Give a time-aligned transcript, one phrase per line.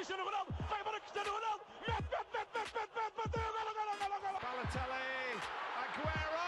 [0.00, 3.92] Cristiano Ronaldo, vai embora Cristiano Ronaldo, mete, mete, mete, mete, mete, mete, bateu, golo, golo,
[4.00, 4.38] golo, golo.
[4.40, 5.04] Balotelli,
[5.82, 6.40] Aguero!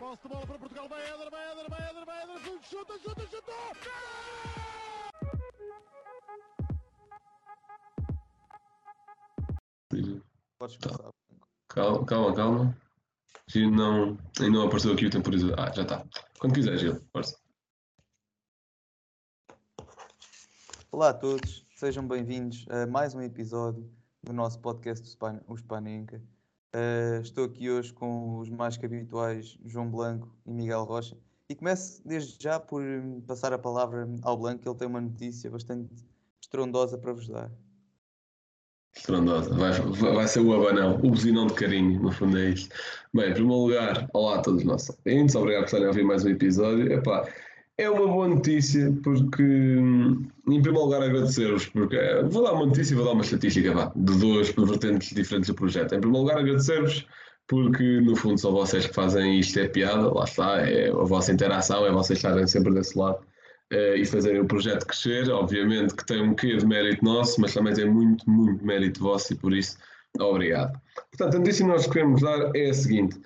[0.00, 3.26] Posse de bola para Portugal, vai Éder, vai Éder, vai Éder, vai Éder, chuta, chuta,
[3.30, 3.52] chuta!
[10.58, 11.10] Podes começar.
[11.68, 12.76] Calma, calma, calma.
[13.46, 15.54] Gil não, ainda não apareceu aqui o temporizador.
[15.60, 16.04] Ah, já está.
[16.40, 17.45] Quando quiser, Gil, força.
[20.96, 23.86] Olá a todos, sejam bem-vindos a mais um episódio
[24.22, 25.14] do nosso podcast
[25.46, 26.22] o Spanenka.
[26.74, 31.14] Uh, estou aqui hoje com os mais que habituais João Blanco e Miguel Rocha.
[31.50, 35.50] E começo desde já por hum, passar a palavra ao Blanco, ele tem uma notícia
[35.50, 35.92] bastante
[36.40, 37.52] estrondosa para vos dar.
[38.96, 39.54] Estrondosa.
[39.54, 39.72] Vai,
[40.14, 42.74] vai ser o abanão, o buzinão de carinho, no fundo é isto.
[43.12, 46.04] Bem, em primeiro lugar, olá a todos os nossos ouvintes, obrigado por estarem a ouvir
[46.04, 46.90] mais um episódio.
[46.90, 47.28] Epá,
[47.78, 52.66] é uma boa notícia porque, hum, em primeiro lugar, agradecer-vos, porque eh, vou dar uma
[52.66, 55.94] notícia e vou dar uma estatística vá, de duas vertentes diferentes do projeto.
[55.94, 57.06] Em primeiro lugar, agradecer-vos
[57.46, 61.32] porque, no fundo, são vocês que fazem isto é piada, lá está, é a vossa
[61.32, 63.18] interação, é vocês estarem sempre desse lado
[63.70, 65.30] eh, e fazerem o projeto crescer.
[65.30, 69.34] Obviamente que tem um quê de mérito nosso, mas também tem muito, muito mérito vosso
[69.34, 69.76] e por isso,
[70.18, 70.80] obrigado.
[71.10, 73.20] Portanto, a notícia que nós queremos dar é a seguinte.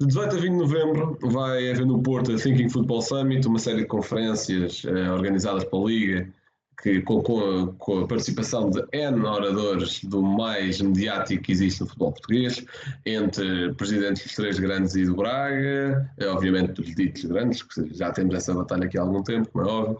[0.00, 3.58] De 18 a 20 de novembro vai haver no Porto a Thinking Football Summit, uma
[3.58, 6.32] série de conferências eh, organizadas pela Liga,
[6.80, 11.80] que, com, com a, com a participação de N oradores do mais mediático que existe
[11.80, 12.64] no futebol português,
[13.04, 18.12] entre presidentes dos três grandes e do Braga, eh, obviamente dos ditos grandes, que já
[18.12, 19.98] temos essa batalha aqui há algum tempo, como é óbvio,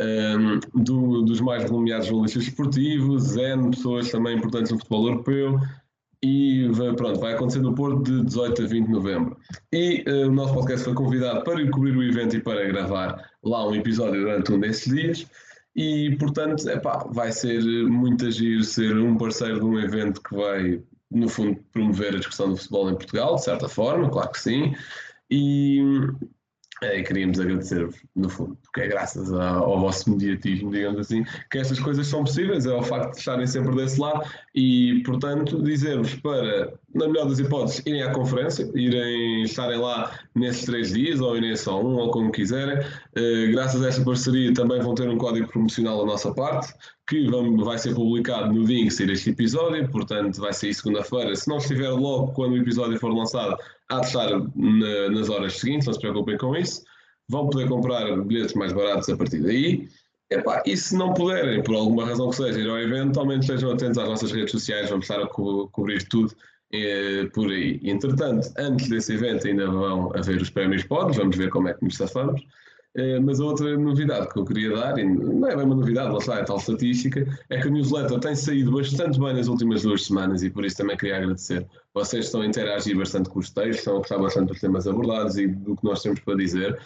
[0.00, 5.58] um, do- dos mais renomeados jornalistas esportivos, N pessoas também importantes no futebol europeu,
[6.22, 9.36] e vai- pronto, vai acontecer no Porto de 18 a 20 de novembro.
[9.72, 13.30] E eh, o nosso podcast foi convidado para ir cobrir o evento e para gravar
[13.42, 15.26] lá um episódio durante um desses dias.
[15.76, 20.82] E, portanto, epá, vai ser muito agir ser um parceiro de um evento que vai,
[21.10, 24.74] no fundo, promover a discussão do futebol em Portugal, de certa forma, claro que sim.
[25.30, 25.80] E,
[26.82, 31.58] é, queríamos agradecer-vos, no fundo, porque é graças a- ao vosso mediatismo, digamos assim, que
[31.58, 34.24] estas coisas são possíveis, é o facto de estarem sempre desse lado
[34.54, 40.64] e, portanto, dizer-vos para, na melhor das hipóteses, irem à conferência, irem estarem lá nesses
[40.64, 42.78] três dias, ou irem só um, ou como quiserem.
[43.16, 46.72] Eh, graças a esta parceria também vão ter um código promocional da nossa parte,
[47.08, 50.74] que vamos- vai ser publicado no dia em que sair este episódio, portanto vai sair
[50.74, 51.34] segunda-feira.
[51.34, 53.56] Se não estiver logo quando o episódio for lançado,
[53.88, 56.82] há de estar na- nas horas seguintes, não se preocupem com isso.
[57.28, 59.88] Vão poder comprar bilhetes mais baratos a partir daí.
[60.30, 63.46] Epá, e se não puderem, por alguma razão que seja, ir ao evento, ao menos
[63.46, 66.34] estejam atentos às nossas redes sociais, vamos estar a co- cobrir tudo
[66.70, 67.80] eh, por aí.
[67.82, 71.82] Entretanto, antes desse evento ainda vão haver os prémios Pods, vamos ver como é que
[71.82, 72.42] nos safamos.
[72.98, 76.10] Eh, mas a outra novidade que eu queria dar, e não é bem uma novidade,
[76.10, 79.82] lá está, é tal estatística, é que a newsletter tem saído bastante bem nas últimas
[79.82, 81.64] duas semanas e por isso também queria agradecer.
[81.94, 85.38] Vocês estão a interagir bastante com os textos, estão a gostar bastante dos temas abordados
[85.38, 86.76] e do que nós temos para dizer.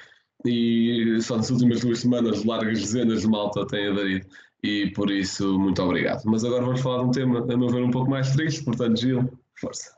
[0.45, 4.27] E só nas últimas duas semanas largas dezenas de malta têm aderido
[4.63, 6.25] e por isso muito obrigado.
[6.27, 9.01] Mas agora vamos falar de um tema, a meu ver, um pouco mais triste, portanto,
[9.01, 9.97] Gil, força.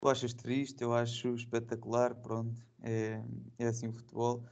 [0.00, 3.22] Tu achas triste, eu acho espetacular, pronto, é,
[3.58, 4.44] é assim o futebol.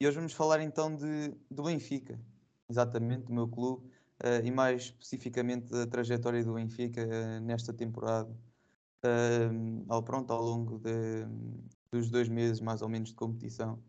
[0.00, 2.20] E hoje vamos falar então de, do Benfica,
[2.68, 3.90] exatamente, do meu clube,
[4.22, 8.36] eh, e mais especificamente da trajetória do Benfica eh, nesta temporada,
[9.04, 9.50] eh,
[9.88, 11.26] ao, pronto, ao longo de-
[11.90, 13.82] dos dois meses mais ou menos de competição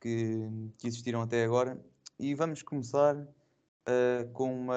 [0.00, 0.38] que,
[0.78, 1.84] que existiram até agora.
[2.18, 3.16] E vamos começar
[4.32, 4.76] com uma,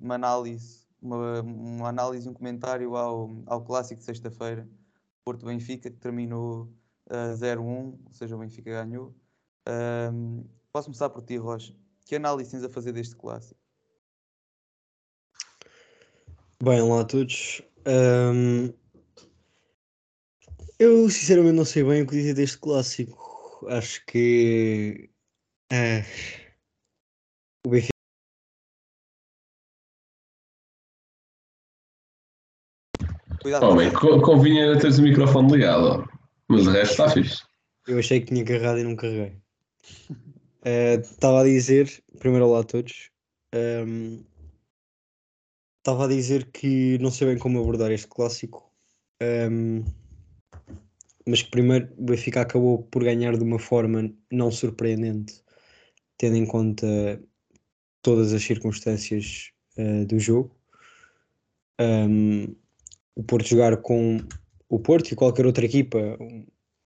[0.00, 4.68] uma análise, uma, uma análise um comentário ao, ao clássico de sexta-feira.
[5.24, 6.72] Porto Benfica, que terminou
[7.10, 9.14] uh, 0-1, ou seja, o Benfica ganhou.
[10.72, 11.74] Posso começar por ti, Rocha.
[12.06, 13.60] Que análise tens a fazer deste clássico?
[16.62, 17.62] Bem, olá a todos.
[17.84, 18.72] Ahm,
[20.78, 23.66] eu sinceramente não sei bem o que dizer deste clássico.
[23.68, 25.10] Acho que
[25.72, 26.02] ah,
[27.66, 27.92] o Benfica
[33.40, 36.08] Cuidado, Homem, co- convinha teres o microfone ligado.
[36.52, 37.42] Mas o resto está fixe.
[37.86, 39.36] eu achei que tinha carregado e não carreguei.
[41.02, 43.10] Estava a dizer, primeiro olá a todos.
[45.78, 48.70] Estava a dizer que não sei bem como abordar este clássico.
[49.20, 49.84] Ahm,
[51.26, 55.42] mas que primeiro o Benfica acabou por ganhar de uma forma não surpreendente,
[56.16, 57.20] tendo em conta
[58.02, 60.56] todas as circunstâncias eh, do jogo.
[61.80, 62.54] Ahm,
[63.16, 64.18] o Porto jogar com
[64.74, 66.46] o Porto e qualquer outra equipa, um-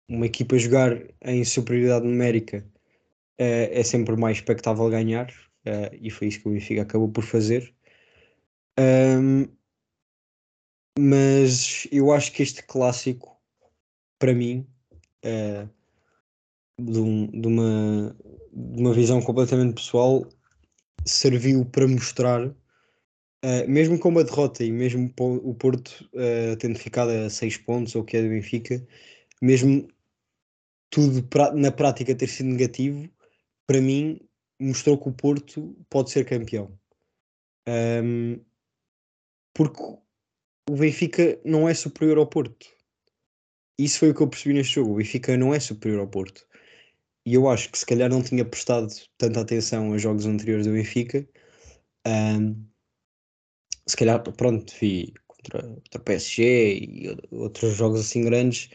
[0.09, 0.93] uma equipa jogar
[1.23, 2.65] em superioridade numérica
[3.39, 5.29] eh, é sempre mais expectável ganhar,
[5.65, 7.75] eh, e foi isso que o Benfica acabou por fazer.
[10.99, 13.37] Mas eu acho que este clássico,
[14.19, 14.67] para mim,
[15.23, 15.69] eh,
[16.81, 18.17] de, um- de uma,
[18.53, 20.27] de uma visão completamente pessoal,
[21.05, 22.55] serviu para mostrar,
[23.47, 27.95] eh, mesmo com uma derrota e mesmo o Porto eh, tendo ficado a 6 pontos,
[27.95, 28.85] ou o que é do Benfica,
[29.41, 29.89] mesmo
[30.91, 33.09] tudo na prática ter sido negativo,
[33.67, 34.21] para mim
[34.61, 36.77] mostrou que o Porto pode ser campeão.
[37.69, 38.41] Ahm,
[39.55, 39.83] porque
[40.69, 42.67] o Benfica não é superior ao Porto.
[43.79, 44.93] Isso foi o que eu percebi neste jogo.
[44.93, 46.47] O Benfica não é superior ao Porto.
[47.27, 48.89] E eu acho que se calhar não tinha prestado
[49.19, 51.29] tanta atenção aos jogos anteriores do Benfica.
[52.07, 52.67] Ahm,
[53.87, 58.71] se calhar, pronto, vi contra, contra o PSG e outros jogos assim grandes,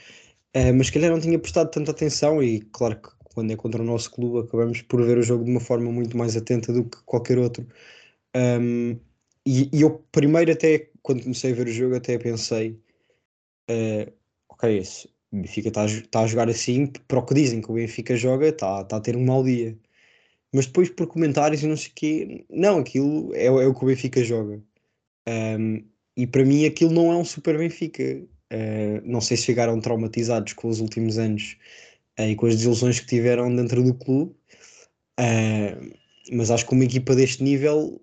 [0.54, 2.42] ah, mas se calhar não tinha prestado tanta atenção.
[2.44, 5.52] E claro que quando é contra o nosso clube, acabamos por ver o jogo de
[5.52, 7.68] uma forma muito mais atenta do que qualquer outro.
[8.36, 9.00] Ahm,
[9.46, 12.80] e, e eu primeiro até quando comecei a ver o jogo até pensei
[13.68, 14.12] eh,
[14.50, 14.82] ok,
[15.32, 18.16] o Benfica está a, tá a jogar assim para o que dizem que o Benfica
[18.16, 19.78] joga, está tá a ter um mau dia
[20.54, 23.84] mas depois por comentários e não sei o quê não, aquilo é, é o que
[23.84, 24.62] o Benfica joga
[25.28, 25.86] Ahm,
[26.18, 30.52] e para mim aquilo não é um super Benfica Eh, não sei se ficaram traumatizados
[30.54, 31.56] com os últimos anos
[32.18, 34.36] eh, e com as desilusões que tiveram dentro do clube
[35.20, 35.78] Eh,
[36.32, 38.02] mas acho que uma equipa deste nível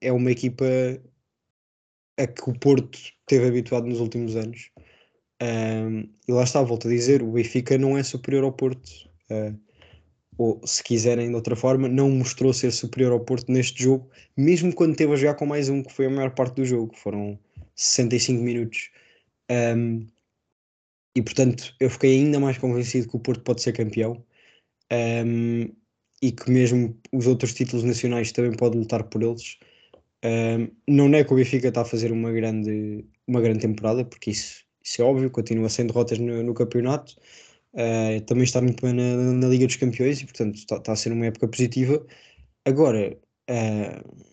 [0.00, 0.64] é uma equipa
[2.18, 4.70] a que o Porto esteve habituado nos últimos anos.
[6.28, 8.90] E lá está, volto a dizer, o Benfica não é superior ao Porto.
[10.38, 14.74] Ou, se quiserem de outra forma, não mostrou ser superior ao Porto neste jogo, mesmo
[14.74, 17.38] quando teve a jogar com mais um, que foi a maior parte do jogo, foram
[17.74, 18.90] 65 minutos.
[19.50, 20.06] Ahm,
[21.14, 24.24] e portanto, eu fiquei ainda mais convencido que o Porto pode ser campeão.
[24.90, 25.72] Ahm,
[26.22, 29.58] e que mesmo os outros títulos nacionais também pode lutar por eles.
[30.24, 34.30] Um, não é que o Benfica está a fazer uma grande, uma grande temporada, porque
[34.30, 37.16] isso, isso é óbvio, continua sem derrotas no, no campeonato,
[37.74, 40.96] uh, também está muito bem na, na Liga dos Campeões e, portanto, está, está a
[40.96, 42.04] ser uma época positiva.
[42.64, 43.18] Agora,
[43.50, 44.24] uh,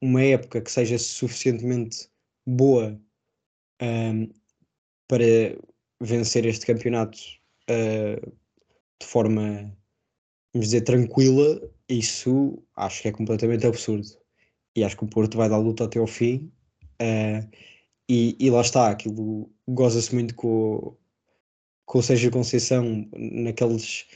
[0.00, 2.08] uma época que seja suficientemente
[2.46, 3.00] boa
[3.82, 4.32] um,
[5.08, 5.24] para
[6.00, 7.18] vencer este campeonato
[7.70, 8.32] uh,
[9.00, 9.76] de forma,
[10.52, 14.06] vamos dizer, tranquila, isso acho que é completamente absurdo
[14.76, 16.52] e acho que o Porto vai dar luta até ao fim.
[18.10, 20.96] E, e, lá está, aquilo goza-se muito com,
[21.88, 24.06] com o Sérgio Conceição naqueles,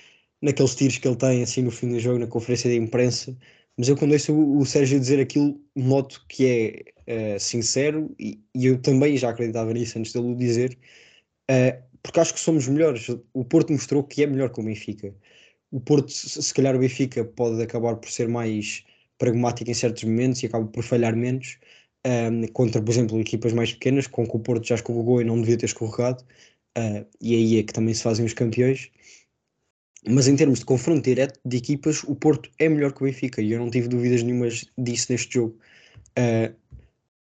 [0.42, 3.36] naqueles tiros que ele tem assim no fim do jogo, na conferência de imprensa.
[3.78, 8.66] Mas eu, quando ouço o, Sérgio dizer aquilo, noto que é uh, sincero e, e
[8.66, 10.78] eu também já acreditava nisso antes dele o dizer,
[11.50, 13.08] uh, porque acho que somos melhores.
[13.32, 15.14] O Porto mostrou que é melhor que o Benfica.
[15.70, 18.84] O Porto, se calhar, o Benfica pode acabar por ser mais
[19.16, 21.58] pragmático em certos momentos e acaba por falhar menos
[22.06, 25.40] um, contra, por exemplo, equipas mais pequenas, com que o Porto já escorregou e não
[25.40, 26.24] devia ter escorregado,
[26.78, 28.90] uh, e aí é que também se fazem os campeões.
[30.08, 33.40] Mas em termos de confronto direto de equipas, o Porto é melhor que o Benfica
[33.40, 35.56] e eu não tive dúvidas nenhumas disso neste jogo.
[36.19, 36.52] Uh,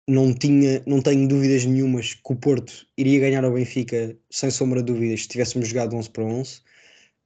[0.08, 4.80] não, tinha, não tenho dúvidas nenhumas que o Porto iria ganhar ao Benfica, sem sombra
[4.82, 6.56] de dúvidas, se tivéssemos jogado 11 para 11.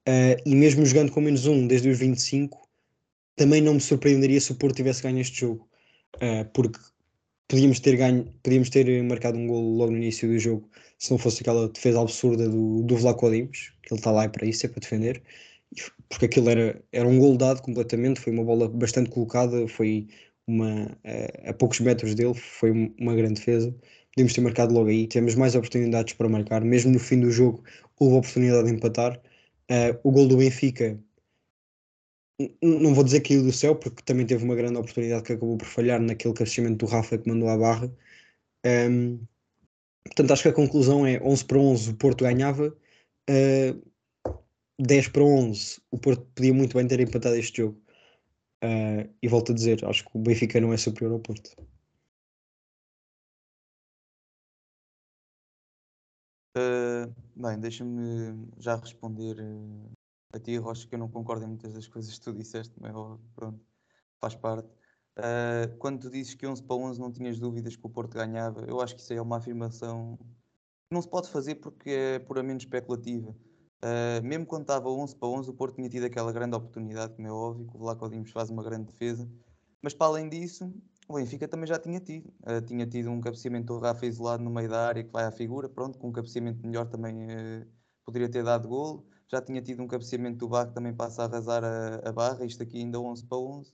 [0.08, 2.68] Uh, e mesmo jogando com menos um desde os 25,
[3.34, 5.68] também não me surpreenderia se o Porto tivesse ganho este jogo,
[6.16, 6.78] uh, porque
[7.48, 11.18] podíamos ter ganho, podíamos ter marcado um gol logo no início do jogo, se não
[11.18, 14.68] fosse aquela defesa absurda do, do Vlaco Dimos, que ele está lá para isso, é
[14.68, 15.22] para defender,
[16.08, 20.08] porque aquilo era, era um gol dado completamente, foi uma bola bastante colocada, foi
[20.46, 23.74] uma, uh, a poucos metros dele, foi um- uma grande defesa,
[24.14, 27.62] podíamos ter marcado logo aí, tivemos mais oportunidades para marcar, mesmo no fim do jogo
[27.98, 29.20] houve a oportunidade de empatar,
[29.68, 30.96] Uh, o gol do Benfica
[32.62, 35.56] não vou dizer que caiu do céu, porque também teve uma grande oportunidade que acabou
[35.56, 37.90] por falhar naquele cabeceamento do Rafa que mandou à barra.
[38.64, 39.26] Um,
[40.04, 42.76] portanto, acho que a conclusão é 11 para 11 o Porto ganhava,
[43.30, 44.42] uh,
[44.78, 47.80] 10 para 11 o Porto podia muito bem ter empatado este jogo.
[48.64, 51.50] Uh, e volto a dizer, acho que o Benfica não é superior ao Porto.
[56.56, 59.36] Uh, bem, deixa-me já responder
[60.36, 62.92] a ti, Rocha, que eu não concordo em muitas das coisas que tu disseste, mas
[63.34, 63.60] pronto,
[64.20, 64.68] faz parte.
[65.18, 68.60] Uh, quando tu dizes que 11 para 11 não tinhas dúvidas que o Porto ganhava,
[68.66, 72.18] eu acho que isso aí é uma afirmação que não se pode fazer porque é
[72.18, 73.30] puramente especulativa.
[73.82, 77.26] Uh, mesmo quando estava 11 para 11, o Porto tinha tido aquela grande oportunidade, como
[77.26, 79.28] é óbvio, que o Vlaco Dimos faz uma grande defesa,
[79.82, 80.72] mas para além disso,
[81.08, 82.28] o Benfica também já tinha tido.
[82.42, 85.30] Uh, tinha tido um cabeceamento do Rafa isolado no meio da área que vai à
[85.30, 85.68] figura.
[85.68, 87.28] Pronto, com um cabeceamento melhor também
[88.04, 89.06] poderia ter dado golo.
[89.28, 92.44] Já tinha tido um cabeceamento do Bach que também passa a arrasar a, a barra.
[92.44, 93.72] Isto aqui ainda 11 para 11.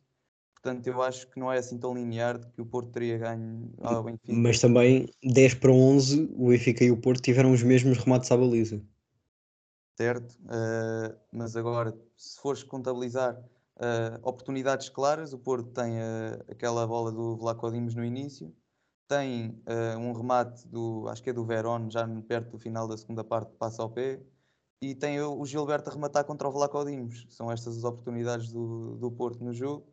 [0.63, 3.73] Portanto, eu acho que não é assim tão linear de que o Porto teria ganho
[3.83, 4.33] ao Benfica.
[4.33, 8.37] Mas também 10 para 11, o Benfica e o Porto tiveram os mesmos remates à
[8.37, 8.81] baliza.
[9.97, 10.39] certo?
[10.43, 17.11] Uh, mas agora, se fores contabilizar uh, oportunidades claras, o Porto tem uh, aquela bola
[17.11, 18.55] do Vlaco Dimos no início,
[19.09, 19.61] tem
[19.99, 23.53] um remate do, acho que é do Verón, já perto do final da segunda parte,
[23.59, 24.19] passa ao pé,
[24.83, 27.25] e tem o, Gilberto a rematar contra o Vlaco Dimos.
[27.31, 29.87] São estas as oportunidades do, do Porto no jogo.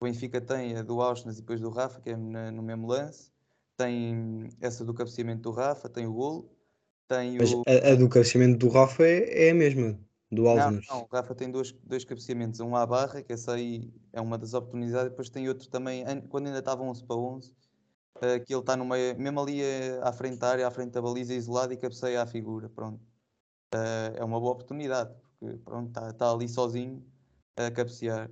[0.00, 2.88] O Benfica tem a do Auschwitz e depois do Rafa, que é na, no mesmo
[2.88, 3.30] lance.
[3.76, 6.50] Tem essa do cabeceamento do Rafa, tem o golo.
[7.06, 7.62] Tem Mas o...
[7.68, 9.98] a, a do cabeceamento do Rafa é, é a mesma,
[10.30, 10.88] do Não, Alves.
[10.88, 14.36] não, o Rafa tem dois, dois cabeceamentos, um à barra, que essa aí é uma
[14.36, 17.54] das oportunidades, depois tem outro também, an- quando ainda estava 11 para 11,
[18.22, 20.92] eh, que ele está no meio, mesmo ali eh, à frente da área, à frente
[20.92, 23.00] da baliza, isolado e cabeceia à figura, pronto.
[23.74, 27.04] Eh, é uma boa oportunidade, porque pronto, está está ali sozinho
[27.56, 28.30] a cabecear.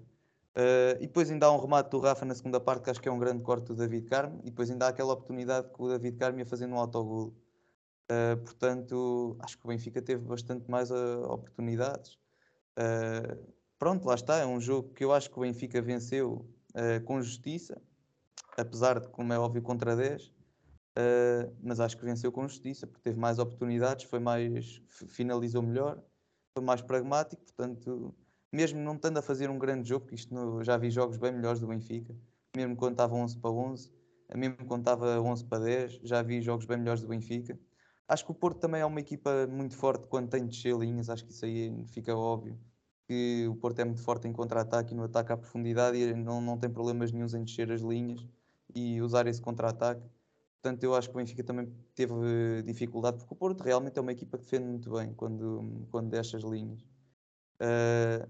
[0.55, 3.09] Eh, e depois ainda há um remate do Rafa na segunda parte, que acho que
[3.09, 5.89] é um grande corte do David Carmo, e depois ainda há aquela oportunidade que o
[5.89, 7.35] David Carmo ia fazendo um autogolo.
[8.11, 12.19] Uh, portanto, acho que o Benfica teve bastante mais uh, oportunidades.
[12.77, 14.39] Uh, pronto, lá está.
[14.39, 16.45] É um jogo que eu acho que o Benfica venceu
[16.75, 17.81] uh, com justiça,
[18.59, 20.33] apesar de, como é óbvio, contra 10.
[20.99, 26.03] Uh, mas acho que venceu com justiça, porque teve mais oportunidades, foi mais, finalizou melhor,
[26.55, 27.43] foi mais pragmático.
[27.45, 28.15] Portanto,
[28.53, 31.33] mesmo não estando a fazer um grande jogo, porque isto no- já vi jogos bem
[31.33, 32.17] melhores do Benfica,
[32.57, 33.93] mesmo quando estava 11 para 11,
[34.35, 37.59] mesmo quando estava 11 para 10, já vi jogos bem melhores do Benfica.
[38.09, 41.09] Acho que o Porto também é uma equipa muito forte quando tem de descer linhas,
[41.09, 42.59] acho que isso aí fica óbvio.
[43.07, 46.41] Que o Porto é muito forte em contra-ataque e no ataque à profundidade e não,
[46.41, 48.27] não tem problemas nenhums em descer as linhas
[48.75, 50.09] e usar esse contra-ataque.
[50.63, 52.13] Portanto, eu acho que o Benfica também teve
[52.59, 56.11] eh, dificuldade, porque o Porto realmente é uma equipa que defende muito bem quando, quando
[56.11, 56.85] desce as linhas.
[57.61, 58.27] Eh,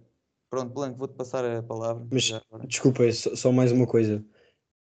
[0.50, 2.06] pronto, Blanco, vou-te passar a palavra.
[2.10, 2.32] Mas
[2.66, 4.24] desculpa, só, só mais uma coisa.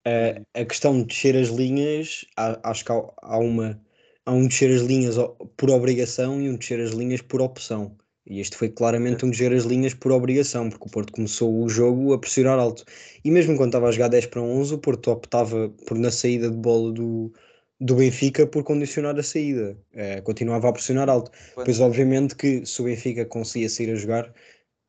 [0.05, 3.81] Eh, a questão de descer as linhas, há- acho que há, há uma,
[4.25, 5.15] há um descer as linhas
[5.57, 7.97] por obrigação e um descer as linhas por opção.
[8.29, 11.69] E este foi claramente um descer as linhas por obrigação, porque o Porto começou o
[11.69, 12.83] jogo a pressionar alto.
[13.23, 16.49] E mesmo quando estava a jogar 10 para 11, o Porto optava por, na saída
[16.51, 17.31] de bola do,
[17.79, 19.77] do Benfica, por condicionar a saída.
[19.93, 21.31] Eh, continuava a pressionar alto.
[21.53, 24.33] Quando- Pois, obviamente, que se o Benfica conseguia sair a jogar,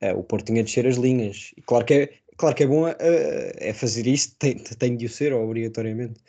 [0.01, 1.53] eh, o Porto tinha de descer as linhas.
[1.57, 5.07] E claro que é, claro que é bom eh, é fazer isso, tem, tem de
[5.07, 6.21] o ser, obrigatoriamente.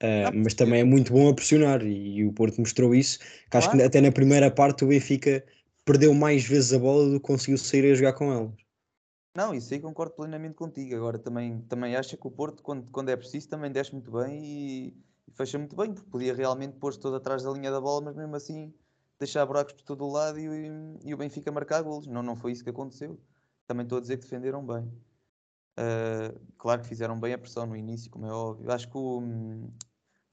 [0.00, 3.18] Não, mas também é muito bom a pressionar e, o Porto mostrou isso.
[3.50, 3.88] Que acho que Claro.
[3.88, 5.42] até na primeira parte o Benfica
[5.88, 8.54] perdeu mais vezes a bola do que conseguiu sair a jogar com ela.
[9.34, 10.94] Não, isso aí concordo plenamente contigo.
[10.94, 14.44] Agora também, também acho que o Porto, quando, quando é preciso, também desce muito bem
[14.44, 14.88] e,
[15.26, 18.16] e fecha muito bem, porque podia realmente pôr-se todo atrás da linha da bola, mas
[18.16, 18.74] mesmo assim
[19.18, 20.70] deixar buracos por todo o lado e,
[21.04, 22.06] e o Benfica marcar golos.
[22.06, 23.18] Não, não foi isso que aconteceu.
[23.66, 24.92] Também estou a dizer que defenderam bem.
[25.78, 28.70] Ah, claro que fizeram bem a pressão no início, como é óbvio.
[28.70, 29.22] Acho que o,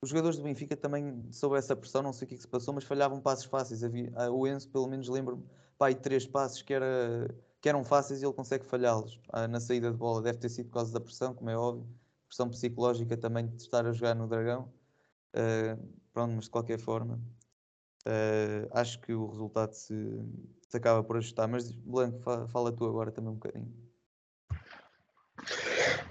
[0.02, 2.48] os jogadores do Benfica também, sob essa pressão, não sei o que é que se
[2.48, 3.84] passou, mas falhavam passos fáceis.
[3.84, 5.44] Havia, ah, o Enzo, pelo menos, lembro-me,
[5.78, 9.60] pá, aí três passos que, era, que eram fáceis e ele consegue falhá-los ah, na
[9.60, 10.22] saída de bola.
[10.22, 11.88] Deve ter sido por causa da pressão, como é óbvio.
[12.28, 14.72] Pressão psicológica também de estar a jogar no Dragão.
[15.34, 15.78] Ah,
[16.14, 17.20] pronto, mas de qualquer forma,
[18.06, 19.94] ah, acho que o resultado se,
[20.68, 21.48] se acaba por ajustar.
[21.48, 23.74] Mas, Blanco, fa- fala tu agora também um bocadinho.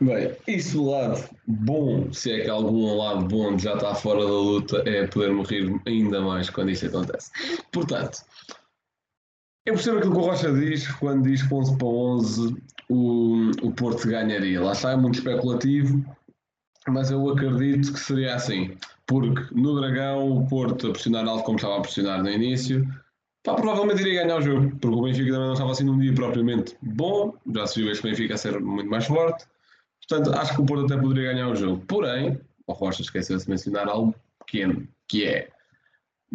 [0.01, 4.31] Bem, isso do lado bom, se é que algum lado bom já está fora da
[4.31, 7.31] luta, é poder morrer ainda mais quando isto acontece.
[7.73, 8.19] Portanto,
[9.67, 12.57] eu percebo aquilo que o Rocha diz quando diz que 11 para 11
[12.91, 14.61] o, o Porto ganharia.
[14.61, 16.05] Lá está, é muito especulativo,
[16.89, 18.77] mas eu acredito que seria assim.
[19.07, 22.87] Porque no Dragão, o Porto a pressionar alto como estava a pressionar no início,
[23.43, 26.15] pá, provavelmente iria ganhar o jogo, porque o Benfica também não estava assim num dia
[26.15, 29.47] propriamente bom, já se viu este Benfica a ser muito mais forte.
[30.09, 31.85] Portanto, acho que o Porto até poderia ganhar o jogo.
[31.87, 35.49] Porém, o Rocha esqueceu-se de mencionar algo pequeno, que é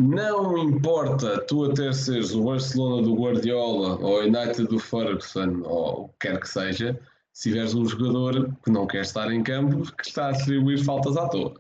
[0.02, 6.06] não importa tu até seres o Barcelona do Guardiola ou o United do Ferguson ou
[6.06, 6.98] o que quer que seja,
[7.34, 11.18] se tiveres um jogador que não quer estar em campo, que está a atribuir faltas
[11.18, 11.54] à toa.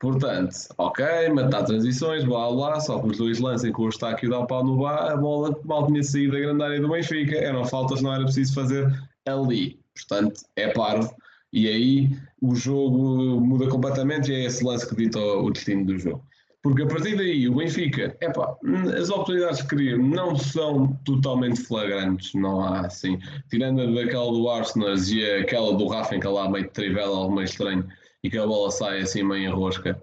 [0.00, 4.38] Portanto, ok, matar transições, blá blá, só que os dois lancem com o Estáquio dá
[4.38, 7.66] o pau no bar, a bola mal tinha saído da grande área do Benfica, eram
[7.66, 8.90] faltas, não era preciso fazer
[9.26, 9.78] ali.
[9.94, 11.14] Portanto, é parvo.
[11.56, 12.10] E aí
[12.42, 16.22] o jogo muda completamente e é esse lance que dita o destino do jogo.
[16.62, 18.54] Porque a partir daí o Benfica, epá,
[19.00, 23.18] as oportunidades que cria não são totalmente flagrantes, não há assim.
[23.48, 27.34] Tirando a daquela do Arsenal e aquela do Rafa que lá meio de trivela, algo
[27.34, 27.86] meio estranho,
[28.22, 29.98] e que a bola sai assim meio em rosca.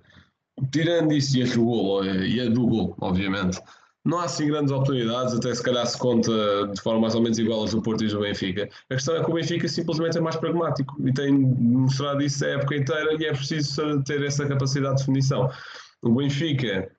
[0.71, 3.61] Tirando isso e a do e a do gol, obviamente,
[4.05, 6.31] não há assim grandes oportunidades, até se calhar se conta
[6.73, 8.69] de forma mais ou menos igual aos do Porto e do Benfica.
[8.89, 12.49] A questão é que o Benfica simplesmente é mais pragmático e tem mostrado isso a
[12.49, 15.49] época inteira e é preciso ter essa capacidade de definição.
[16.01, 16.91] O Benfica,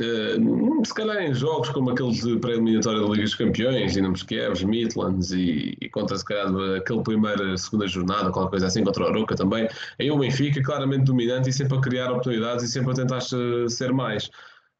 [0.00, 4.64] uh, se calhar em jogos como aqueles de pré-eliminatória da Liga dos Campeões, Dinamos Kiev,
[4.64, 9.08] Midlands e, e contra se calhar aquele primeira, segunda jornada, qualquer coisa assim, contra o
[9.08, 9.68] Aroca também,
[10.00, 13.92] aí o Benfica claramente dominante e sempre a criar oportunidades e sempre a tentar ser
[13.92, 14.30] mais.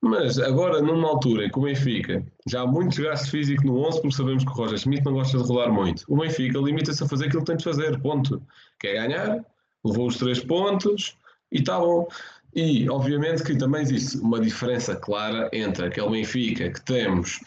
[0.02, 4.00] Mas agora, numa altura em que o Benfica já há muito desgaste físico no 11,
[4.00, 7.08] porque sabemos que o Roger Schmidt não gosta de rolar muito, o Benfica limita-se a
[7.08, 8.42] fazer aquilo que tem de fazer, ponto.
[8.78, 9.44] Quer ganhar,
[9.84, 11.16] levou os três pontos
[11.50, 12.06] e está bom.
[12.54, 17.40] E, obviamente, que também existe uma diferença clara entre aquele Benfica que temos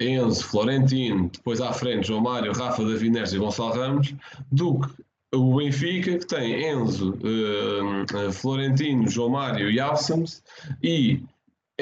[0.00, 4.14] Enzo, Florentino, depois à frente João Mário, Rafa, David Neres e Gonçalo Ramos,
[4.50, 4.88] do que
[5.34, 10.42] o Benfica que tem Enzo, uh, Florentino, João Mário e Alcems
[10.82, 11.20] e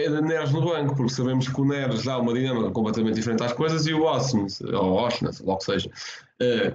[0.08, 3.86] Neres no banco, porque sabemos que o Neres dá uma dinâmica completamente diferente às coisas
[3.86, 6.74] e o Osnes, ou Osnes, logo seja, uh,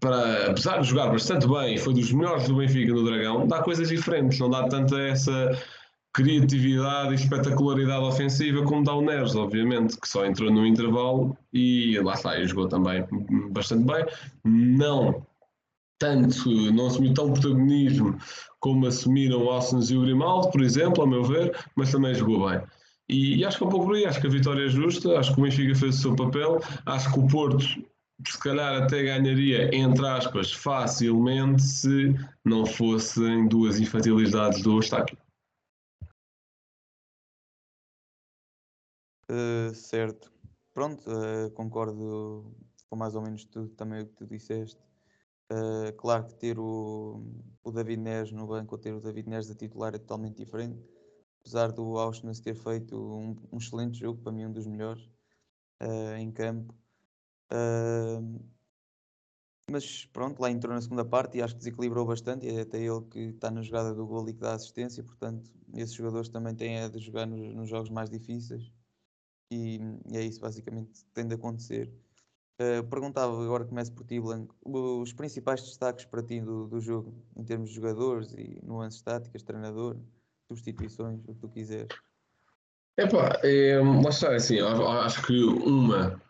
[0.00, 3.88] para, apesar de jogar bastante bem, foi dos melhores do Benfica no Dragão, dá coisas
[3.88, 5.50] diferentes, não dá tanta essa
[6.14, 11.98] criatividade e espetacularidade ofensiva como dá o Neres, obviamente, que só entrou no intervalo e
[12.00, 13.06] lá está, e jogou também
[13.50, 14.04] bastante bem.
[14.44, 15.26] Não
[16.02, 18.18] tanto, não assumiu tão protagonismo
[18.58, 22.50] como assumiram o Alcines e o Grimaldo, por exemplo, a meu ver, mas também jogou
[22.50, 22.60] bem.
[23.08, 25.16] E, e, acho que é um pouco por aí, acho que a vitória é justa,
[25.16, 27.64] acho que o Benfica fez o seu papel, acho que o Porto
[28.26, 35.16] se calhar até ganharia, entre aspas, facilmente se não fossem duas infantilidades do Eustáquio.
[39.30, 40.32] Uh, certo.
[40.74, 42.52] Pronto, uh, concordo
[42.88, 44.91] com mais ou menos tudo também o que tu disseste.
[45.52, 47.22] Uh, claro que ter o,
[47.62, 50.82] o David Neres no banco ou ter o David Neres a titular é totalmente diferente.
[51.40, 55.02] Apesar do Auschwitz ter feito um, um, excelente jogo, para mim um dos melhores
[55.82, 56.74] uh, em campo.
[57.52, 58.40] Uh,
[59.70, 62.48] mas pronto, lá entrou na segunda parte e acho que desequilibrou bastante.
[62.48, 65.02] É até ele que está na jogada do gol e que dá assistência.
[65.02, 68.72] Portanto, esses jogadores também têm a de jogar nos, nos jogos mais difíceis.
[69.50, 71.92] E, e é isso basicamente que tem de acontecer.
[72.62, 77.12] Uh, perguntava, agora começo por ti, Blanco, os principais destaques para ti do, do jogo,
[77.36, 79.96] em termos de jogadores e nuances táticas, treinador,
[80.46, 81.88] substituições, o que tu quiseres.
[82.96, 86.20] Epá, é, lá está, assim, acho que uma,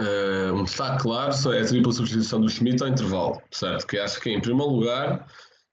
[0.00, 3.86] uh, um destaque claro é a tripla substituição do Schmidt ao intervalo, certo?
[3.86, 5.26] Que acho que em primeiro lugar,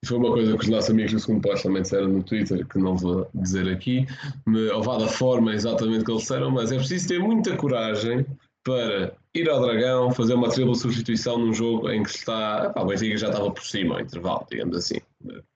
[0.03, 2.67] e foi uma coisa que os nossos amigos do segundo posto também disseram no Twitter,
[2.67, 4.05] que não vou dizer aqui,
[4.45, 8.25] me, ou vá da forma exatamente que eles disseram, mas é preciso ter muita coragem
[8.63, 12.67] para ir ao Dragão, fazer uma tripla substituição num jogo em que está.
[12.69, 14.99] Epá, Benfica já estava por cima ao intervalo, digamos assim.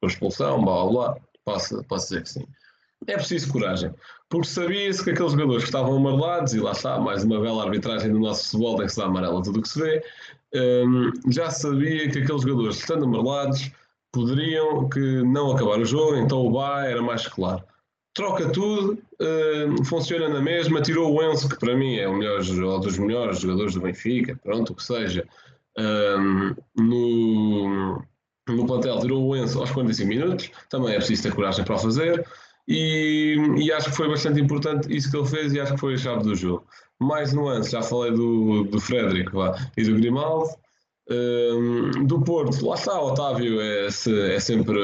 [0.02, 2.48] Com expulsão, blá blá, posso, posso dizer que sim.
[3.08, 3.94] É preciso coragem,
[4.30, 8.12] porque sabia-se que aqueles jogadores que estavam amarelados, e lá está, mais uma bela arbitragem
[8.12, 10.04] do nosso futebol, tem que se dar amarela tudo o que se vê,
[10.56, 13.70] um, já sabia que aqueles jogadores, estando amarelados,
[14.12, 17.63] poderiam que não acabar o jogo, então o Bá era mais claro
[18.15, 22.39] troca tudo, uh, funciona na mesma, tirou o Enzo, que para mim é o melhor,
[22.39, 25.28] um dos melhores jogadores do Benfica, pronto, o que seja,
[25.78, 28.01] um, no,
[28.47, 31.78] no plantel, tirou o Enzo aos 45 minutos, também é preciso ter coragem para o
[31.78, 32.25] fazer,
[32.67, 35.93] e, e, acho que foi bastante importante isso que ele fez e acho que foi
[35.93, 36.65] a chave do jogo.
[36.99, 39.38] Mais nuances, já falei do, do Frederico
[39.78, 40.49] e do Grimaldo,
[42.08, 44.80] do Porto, lá está, Otávio é, é sempre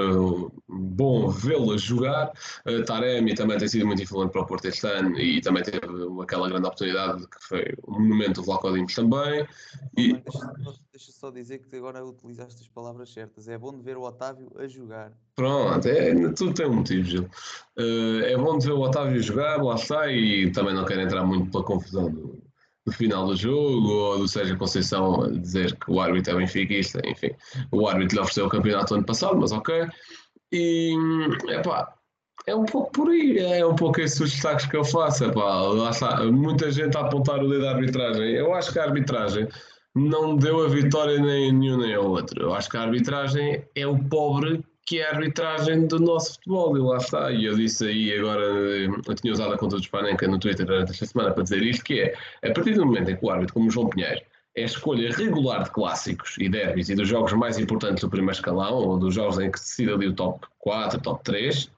[0.67, 2.31] bom vê-lo jogar.
[2.65, 5.79] Uh, Taremi também tem sido muito influente para o Porto este ano e também teve
[6.21, 9.47] aquela grande oportunidade que foi o monumento do Vlaco Dimos também.
[9.97, 10.13] E...
[10.13, 13.47] Deixa, deixa, só dizer que agora utilizaste as palavras certas.
[13.47, 15.11] É bom de ver o Otávio a jogar.
[15.35, 17.23] Pronto, é, tudo tem um motivo, Gil.
[17.77, 21.25] Uh, é bom de ver o Otávio jogar, lá está, e também não quero entrar
[21.25, 22.50] muito pela confusão do
[22.85, 27.01] no final do jogo, ou do Sérgio Conceição a dizer que o árbitro é benfiquista,
[27.05, 27.31] enfim.
[27.71, 29.87] O árbitro lhe ofereceu o campeonato ano passado, mas ok.
[30.51, 30.95] E,
[31.49, 31.93] epá,
[32.47, 35.25] é um pouco por aí, é um pouco esses os destaques que eu faço.
[35.25, 38.31] Epá, lá está, muita gente a apontar o dedo à arbitragem.
[38.31, 39.47] Eu acho que a arbitragem
[39.95, 42.41] não deu a vitória nem nenhum nem ao outro.
[42.41, 46.75] Eu acho que a arbitragem é o pobre que é a arbitragem do nosso futebol,
[46.75, 47.31] e lá está.
[47.31, 50.91] E eu disse aí agora, eu tinha usado a conta do Spanenka no Twitter durante
[50.91, 53.53] esta semana para dizer isto, que é, a partir do momento em que o árbitro,
[53.53, 54.19] como o João Pinheiro,
[54.53, 58.33] é a escolha regular de clássicos e derbys e dos jogos mais importantes do primeiro
[58.33, 61.71] escalão, ou dos jogos em que se decide ali o top 4, top 3,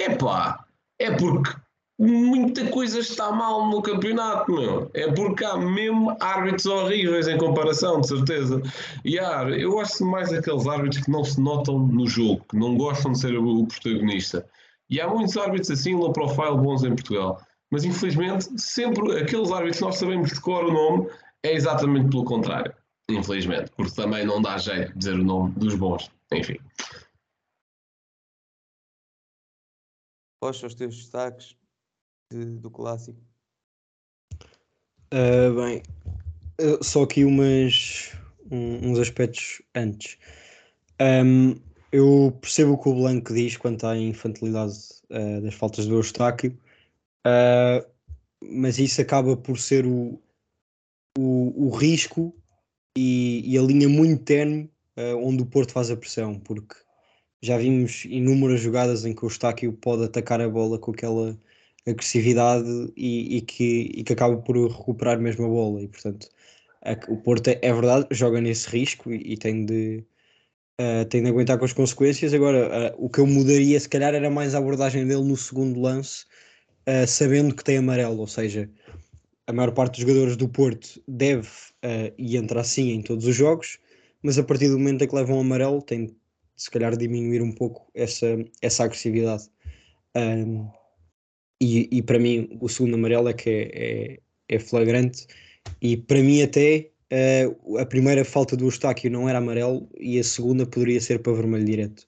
[0.00, 0.66] é pá,
[0.98, 1.50] é porque
[1.98, 4.90] muita coisa está mal no campeonato, meu.
[4.94, 8.62] É porque há mesmo árbitros horríveis em comparação, de certeza.
[9.04, 12.76] E há, eu gosto mais daqueles árbitros que não se notam no jogo, que não
[12.76, 14.48] gostam de ser o, protagonista.
[14.88, 17.42] E há muitos árbitros assim, low profile, bons em Portugal.
[17.70, 21.10] Mas infelizmente, sempre aqueles árbitros que nós sabemos de cor o nome,
[21.42, 22.72] é exatamente pelo contrário.
[23.10, 26.10] Infelizmente, porque também não dá jeito de dizer o nome dos bons.
[26.32, 26.58] Enfim.
[30.40, 31.57] São os teus destaques
[32.30, 33.20] de- do clássico?
[35.10, 35.82] Ah, bem,
[36.82, 38.12] só aqui umas,
[38.50, 40.18] um- uns aspectos antes.
[40.98, 41.54] Ahm,
[41.90, 44.74] eu percebo o que o Blanco diz quanto à infantilidade
[45.10, 46.58] ah, das faltas do Eustáquio,
[47.24, 47.86] ah,
[48.42, 50.20] mas isso acaba por ser o,
[51.18, 52.34] o, o risco
[52.96, 54.32] e, e a linha muito
[54.96, 56.74] ah, onde o Porto faz a pressão, porque
[57.40, 61.38] já vimos inúmeras jogadas em que o Eustáquio pode atacar a bola com aquela
[61.86, 63.64] agressividade e, e que,
[63.94, 65.82] e que acaba por recuperar mesmo a bola.
[65.82, 66.28] E portanto,
[66.84, 70.04] a- o Porto é, é verdade, joga nesse risco e, e tem de.
[70.78, 72.34] eh, tem de aguentar com as consequências.
[72.34, 72.58] Agora,
[72.90, 76.26] eh, o que eu mudaria, se calhar, era mais a abordagem dele no segundo lance,
[76.86, 78.18] eh, sabendo que tem amarelo.
[78.20, 78.70] Ou seja,
[79.46, 81.48] a maior parte dos jogadores do Porto deve
[82.18, 83.78] e entra assim em todos os jogos,
[84.22, 86.16] mas a partir do momento em que levam amarelo, tem de,
[86.56, 88.26] se calhar, diminuir um pouco essa,
[88.62, 89.48] essa agressividade.
[90.14, 90.68] Ahm,
[91.60, 95.26] e, e para mim o segundo amarelo é que é, é, é flagrante.
[95.82, 97.46] E para mim até eh,
[97.78, 101.64] a primeira falta do Eustáquio não era amarelo e a segunda poderia ser para vermelho
[101.64, 102.06] direto.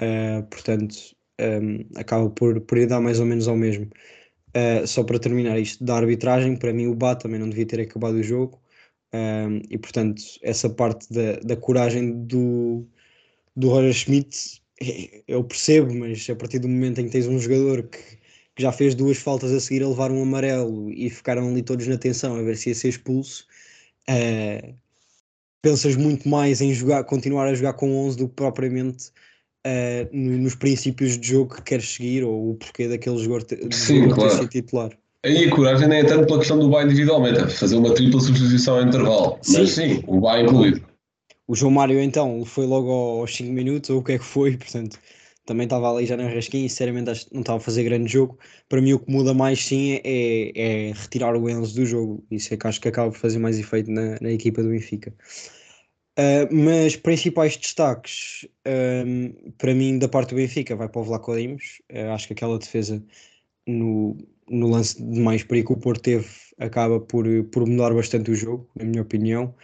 [0.00, 0.96] Eh, portanto
[1.38, 3.88] ehm, acaba por, por dar mais ou menos ao mesmo.
[4.54, 7.80] Eh, só para terminar isto da arbitragem para mim o Bá também não devia ter
[7.80, 8.60] acabado o jogo.
[9.12, 12.86] Ehm, e portanto essa parte da, da coragem do,
[13.56, 17.38] do Roger Schmidt eh, eu percebo, mas a partir do momento em que tens um
[17.38, 18.17] jogador que
[18.58, 21.86] que já fez duas faltas a seguir a levar um amarelo e ficaram ali todos
[21.86, 23.46] na tensão a ver se ia ser expulso,
[24.08, 24.74] eh,
[25.62, 29.12] pensas muito mais em jogar, continuar a jogar com 11 do que propriamente
[30.12, 33.96] no- nos princípios de jogo que queres seguir ou o porquê daquele jogador, te, Sim,
[34.08, 34.38] jogador ter claro.
[34.38, 34.90] sido titular.
[35.24, 38.20] Aí a coragem nem é tanto pela questão do Bá individualmente, é fazer uma tripla
[38.20, 39.38] substituição ao intervalo.
[39.42, 39.58] Sim.
[39.58, 40.82] Mas sim, o Bá incluído.
[41.46, 44.56] O João Mário então foi logo aos 5 minutos, ou o que é que foi,
[44.56, 44.98] portanto
[45.48, 48.12] também estava ali já na rasquinha e sinceramente acho que não estava a fazer grande
[48.12, 48.38] jogo.
[48.68, 52.52] Para mim o que muda mais sim é, é retirar o Enzo do jogo, isso
[52.52, 55.14] é que acho que acaba por fazer mais efeito na, na equipa do Benfica.
[56.18, 58.46] Uh, mas principais destaques
[59.06, 61.80] um, para mim da parte do Benfica vai para o Vlaco Dimos.
[61.90, 63.02] Uh, acho que aquela defesa
[63.66, 64.18] no,
[64.50, 68.34] no lance de mais perigo que o Porto teve acaba por, por mudar bastante o
[68.34, 69.54] jogo, na minha opinião.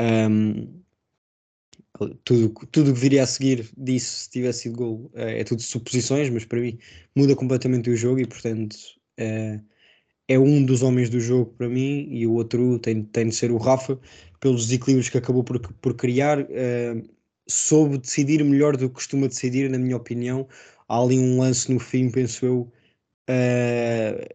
[0.00, 0.85] Um,
[2.24, 6.30] tudo tudo que viria a seguir disso, se tivesse sido gol, é, é tudo suposições,
[6.30, 6.78] mas para mim
[7.14, 8.76] muda completamente o jogo e, portanto,
[9.16, 9.60] é,
[10.28, 13.50] é um dos homens do jogo para mim e o outro tem, tem de ser
[13.50, 13.98] o Rafa,
[14.40, 16.46] pelos desequilíbrios que acabou por, por criar.
[16.50, 17.02] é,
[17.48, 20.48] soube decidir melhor do que costuma decidir, na minha opinião.
[20.88, 22.72] Há ali um lance no fim, penso eu,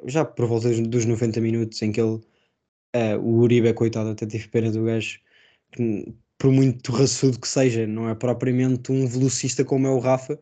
[0.06, 2.21] já por volta dos 90 minutos, em que ele,
[3.21, 5.19] o Uribe, coitado, até tive pena do gajo,
[6.41, 10.39] por muito raçudo que seja, não é propriamente um velocista como é o Rafa,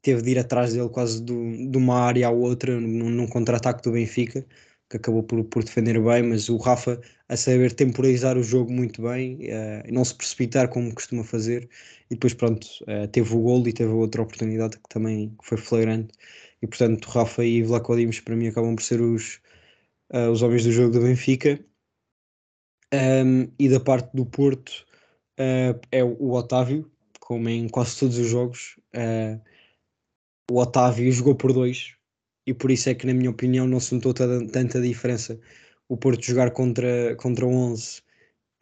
[0.00, 1.34] teve de ir atrás dele quase do,
[1.68, 4.46] de uma área à outra num, num contra-ataque do Benfica,
[4.88, 9.02] que acabou por, por defender bem, mas o Rafa a saber temporizar o jogo muito
[9.02, 11.68] bem, uh, não se precipitar como costuma fazer,
[12.08, 16.14] e depois pronto, uh, teve o gol e teve outra oportunidade que também foi flagrante,
[16.62, 19.40] e portanto Rafa e Vlaco Dimos para mim acabam por ser os,
[20.12, 21.58] uh, os homens do jogo do Benfica.
[22.94, 24.84] Um, e da parte do Porto,
[25.42, 28.78] uh, é o Otávio, como em quase todos os jogos.
[28.94, 29.40] Uh,
[30.50, 31.94] o Otávio jogou por dois
[32.46, 35.38] e por isso é que, na minha opinião, não se notou tanta diferença
[35.88, 38.00] o Porto jogar contra, contra 11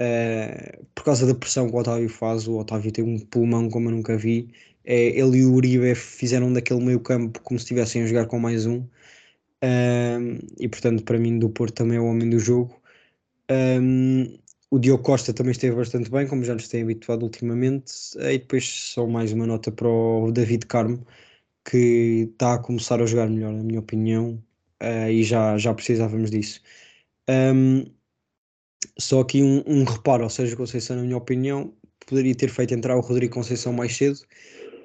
[0.00, 2.46] uh, por causa da pressão que o Otávio faz.
[2.48, 4.52] O Otávio tem um pulmão como eu nunca vi.
[4.84, 8.38] É, ele e o Uribe fizeram daquele meio campo como se estivessem a jogar com
[8.38, 8.84] mais um.
[10.58, 12.80] e portanto, para mim, do Porto também é o homem do jogo.
[13.50, 14.38] Um,
[14.70, 17.92] o Diogo Costa também esteve bastante bem, como já nos tem habituado ultimamente.
[18.18, 21.04] E depois só mais uma nota para o David Carmo,
[21.64, 24.42] que está a começar a jogar melhor, na minha opinião,
[24.82, 26.60] uh, e já, já precisávamos disso.
[27.28, 27.84] Um,
[28.98, 31.74] só aqui um, um, reparo, ou seja, Conceição, na minha opinião,
[32.06, 34.18] poderia ter feito entrar o Rodrigo Conceição mais cedo.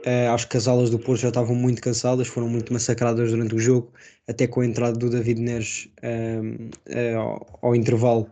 [0.06, 3.56] Uh, acho que as alas do Porto já estavam muito cansadas, foram muito massacradas durante
[3.56, 3.92] o jogo,
[4.28, 8.30] até com a entrada do David Neres um, uh, ao, ao intervalo.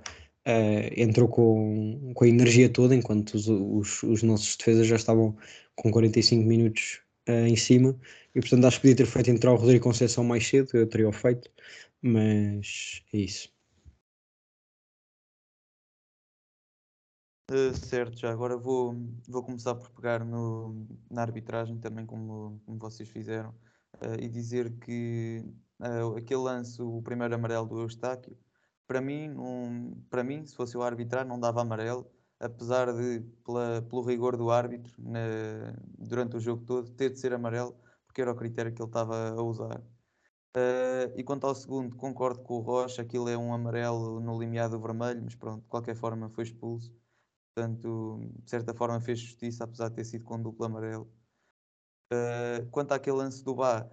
[0.47, 5.37] Uh, entrou com, com a energia toda, enquanto os, os, os nossos defesas já estavam
[5.75, 7.97] com 45 minutos uh, em cima,
[8.35, 11.07] e portanto acho que podia ter feito entrar o Rodrigo Conceição mais cedo, eu teria
[11.09, 11.49] o feito,
[12.01, 13.49] mas é isso.
[17.51, 18.95] Uh, certo, já agora vou,
[19.27, 23.53] vou começar por pegar no, na arbitragem também, como, como vocês fizeram.
[24.01, 25.45] eh, e dizer que
[25.81, 28.37] eh, aquele lance, o primeiro amarelo do Eustáquio,
[28.87, 33.81] para mim, não- para mim, se fosse a arbitrar, não dava amarelo, apesar de, pela-
[33.83, 38.31] pelo rigor do árbitro na- durante o jogo todo, ter de ser amarelo, porque era
[38.31, 39.83] o critério que ele estava a usar.
[40.55, 44.69] Eh, e quanto ao segundo, concordo com o Rocha, aquilo é um amarelo no limiar
[44.69, 46.95] do vermelho, mas pronto, de qualquer forma foi expulso.
[47.55, 51.11] Portanto, de certa forma fez justiça, apesar de ter sido com duplo amarelo.
[52.11, 53.89] Eh, quanto àquele lance do Bá,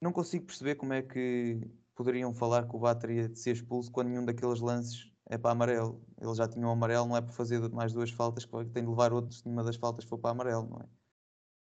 [0.00, 1.60] não consigo perceber como é que
[1.94, 5.52] poderiam falar que o Bá teria de ser expulso quando nenhum daqueles lances é para
[5.52, 6.04] amarelo.
[6.20, 8.90] Ele já tinha um amarelo, não é por fazer mais duas faltas que tem de
[8.90, 10.86] levar outro se nenhuma das faltas for para amarelo, não é?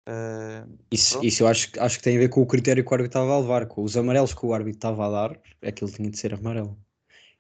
[0.07, 1.27] Eh, Isso, Pronto.
[1.27, 3.19] isso eu acho, que- acho que tem a ver com o critério que o árbitro
[3.19, 6.19] estava a levar, com os amarelos que o árbitro estava a dar, aquilo tinha de
[6.19, 6.77] ser amarelo.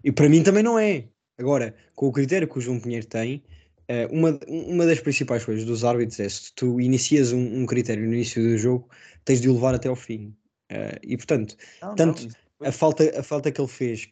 [0.04, 1.08] E para mim também não é.
[1.38, 3.42] Agora, com o critério que o João Pinheiro tem,
[3.88, 8.06] eh, uma, uma das principais coisas dos árbitros é se tu inicias um, um critério
[8.06, 8.88] no início do jogo,
[9.24, 10.36] tens de o levar até ao fim.
[10.68, 14.08] Eh, e portanto, não, não, Tanto isso a falta, a falta que ele fez,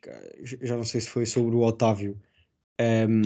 [0.62, 2.20] já não sei se foi sobre o Otávio,
[2.78, 3.22] ehm,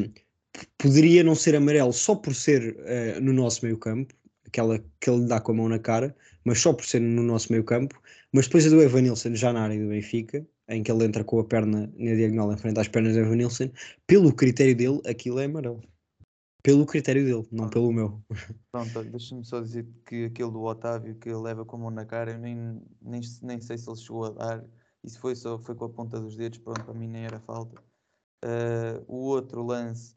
[0.53, 4.15] p- poderia não ser amarelo só por ser eh, no nosso meio campo,
[4.47, 7.53] aquela que ele dá com a mão na cara, mas só por ser no nosso
[7.53, 8.01] meio campo.
[8.33, 11.39] Mas depois a do Evanilson já na área do Benfica, em que ele entra com
[11.41, 13.71] a perna na diagonal em frente às pernas do Evanilson,
[14.07, 15.83] pelo critério dele, aquilo é amarelo.
[16.63, 18.23] Pelo critério dele, não pelo meu.
[18.73, 22.05] Pronto, deixa-me só dizer que aquele do Otávio que ele leva com a mão na
[22.07, 22.57] cara, eu nem,
[23.03, 24.65] nem, nem sei se ele chegou a dar.
[25.05, 27.83] Isso foi só foi com a ponta dos dedos, pronto, para mim nem era falta.
[28.43, 30.17] Ah, o outro lance,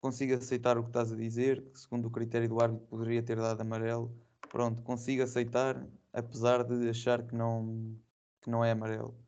[0.00, 3.36] consigo aceitar o que estás a dizer, que segundo o critério do árbitro poderia ter
[3.38, 4.20] dado amarelo.
[4.50, 7.98] Pronto, consigo aceitar, apesar de achar que não,
[8.42, 9.24] que não é amarelo.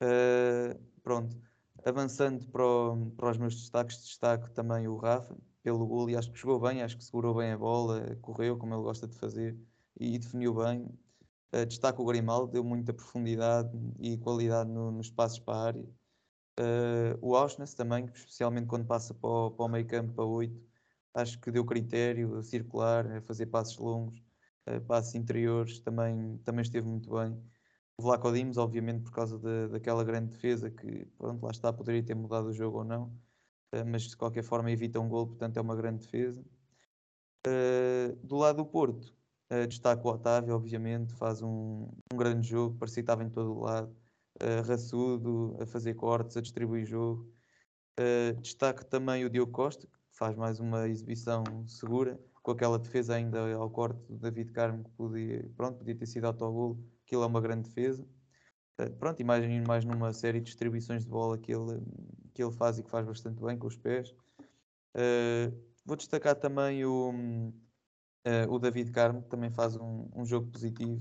[0.00, 1.36] Ah, pronto,
[1.84, 6.30] avançando para, o- para os meus destaques, destaco também o Rafa, pelo gol, e acho
[6.32, 9.58] que jogou bem, acho que segurou bem a bola, correu como ele gosta de fazer
[9.98, 10.98] e definiu bem.
[11.54, 15.84] Uh, destaco o Grimaldo, deu muita profundidade e qualidade no- nos passos para a área.
[16.58, 20.62] Uh, o Auschwitz também, especialmente quando passa para o, para o meio campo, para 8,
[21.14, 24.18] acho que deu critério a circular, a fazer passos longos,
[24.68, 27.32] uh, passos interiores, também, também esteve muito bem.
[27.98, 28.28] O Vlaco
[28.58, 32.52] obviamente, por causa da- daquela grande defesa que, pronto, lá está, poderia ter mudado o
[32.52, 33.08] jogo ou não,
[33.74, 36.44] uh, mas de qualquer forma evita um gol, portanto é uma grande defesa.
[37.46, 39.15] Uh, do lado do Porto,
[39.50, 43.52] uh, destaco o Otávio, obviamente, faz um, um grande jogo, parecia que estava em todo
[43.52, 43.94] o lado,
[44.42, 47.30] uh, raçudo, a fazer cortes, a distribuir jogo.
[47.98, 53.14] Uh, destaco também o Diogo Costa, que faz mais uma exibição segura, com aquela defesa
[53.14, 57.26] ainda ao corte do David Carmo, que podia, pronto, podia ter sido autogol, aquilo é
[57.26, 58.06] uma grande defesa.
[58.80, 61.80] Uh, pronto, imaginem mais numa série de distribuições de bola que ele,
[62.34, 64.14] que ele faz e que faz bastante bem com os pés.
[64.94, 65.52] Uh,
[65.84, 67.12] vou destacar também o,
[68.26, 71.00] uh, o David Carmo, também faz um, um jogo positivo,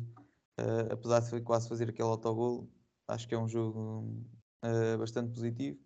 [0.60, 2.70] uh, apesar de quase fazer aquele autogol,
[3.08, 4.16] acho que é um jogo
[4.64, 5.80] uh, bastante positivo.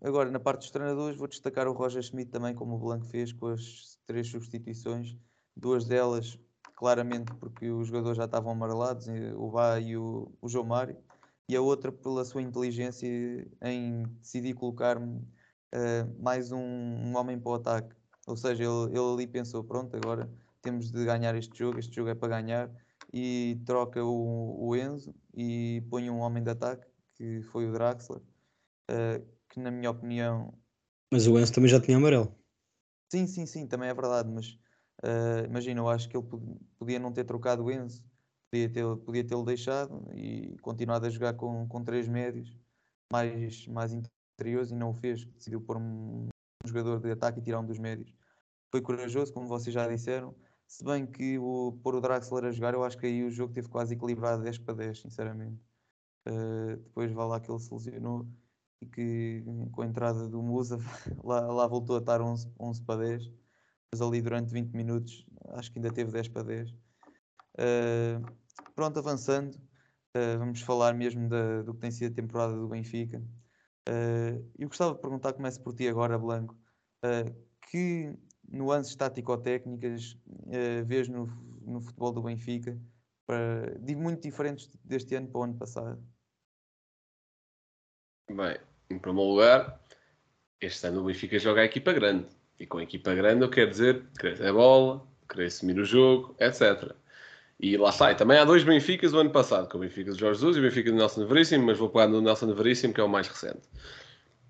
[0.00, 3.32] Agora, na parte dos treinadores, vou destacar o Roger Schmidt também, como o Blanco fez,
[3.32, 5.14] com as três substituições,
[5.54, 6.38] duas delas
[6.74, 10.96] claramente porque os jogadores já estavam amarelados, o Bá e o, o João Mário,
[11.46, 13.06] e a outra pela sua inteligência
[13.60, 15.20] em decidir colocar-me
[16.18, 17.94] mais um, um, homem para o ataque.
[18.26, 20.30] Ou seja, ele, ele ali pensou: pronto, agora
[20.60, 22.70] temos de ganhar este jogo, este jogo é para ganhar,
[23.12, 28.20] e troca o, o Enzo e põe um homem de ataque, que foi o Draxler,
[28.90, 30.54] uh, que na minha opinião.
[31.10, 32.34] Mas o Enzo também já tinha amarelo.
[33.10, 34.58] Sim, sim, sim, também é verdade, mas
[35.04, 36.26] uh, imagina, eu acho que ele
[36.78, 38.02] podia não ter trocado o Enzo,
[38.50, 42.56] podia tê-lo podia tê deixado e continuado a jogar com, com três médios
[43.12, 46.28] mais, mais interiores e não o fez, decidiu pôr um,
[46.64, 48.14] jogador de ataque e tirar um dos médios.
[48.70, 50.34] Foi corajoso, como vocês já disseram,
[50.66, 53.52] se bem que o, pôr o Draxler a jogar, eu acho que aí o jogo
[53.52, 55.60] teve quase equilibrado 10 para 10, sinceramente.
[56.26, 58.26] Uh, depois vai lá que ele se lesionou
[58.80, 60.78] e que com a entrada do Musa
[61.22, 63.30] lá, lá voltou a estar 11, 11 para 10,
[63.92, 66.70] mas ali durante 20 minutos acho que ainda teve 10 para 10.
[66.70, 68.24] Uh,
[68.74, 69.54] pronto, avançando,
[70.16, 73.22] uh, vamos falar mesmo da, do que tem sido a temporada do Benfica.
[73.88, 76.56] Uh, eu gostava de perguntar, começo por ti agora, Blanco,
[77.70, 78.14] que
[78.48, 80.16] nuances tático-técnicas
[80.86, 81.26] vês no,
[81.66, 82.78] no futebol do Benfica,
[83.26, 86.02] para, muito diferentes deste ano para o ano passado?
[88.30, 88.56] Bem,
[88.90, 89.80] em primeiro lugar,
[90.60, 92.26] este ano o Benfica joga a equipa grande.
[92.58, 96.36] E com a equipa grande eu quero dizer ter a bola, querer assumir o jogo,
[96.38, 96.94] etc.
[97.62, 97.92] E lá.
[98.10, 100.56] E também há dois Benficas do ano passado, que é o Benfica de Jorge Jesus
[100.56, 103.08] e o Benfica de Nelson Veríssimo, mas vou pegar no Nelson Veríssimo, que é o
[103.08, 103.68] mais recente.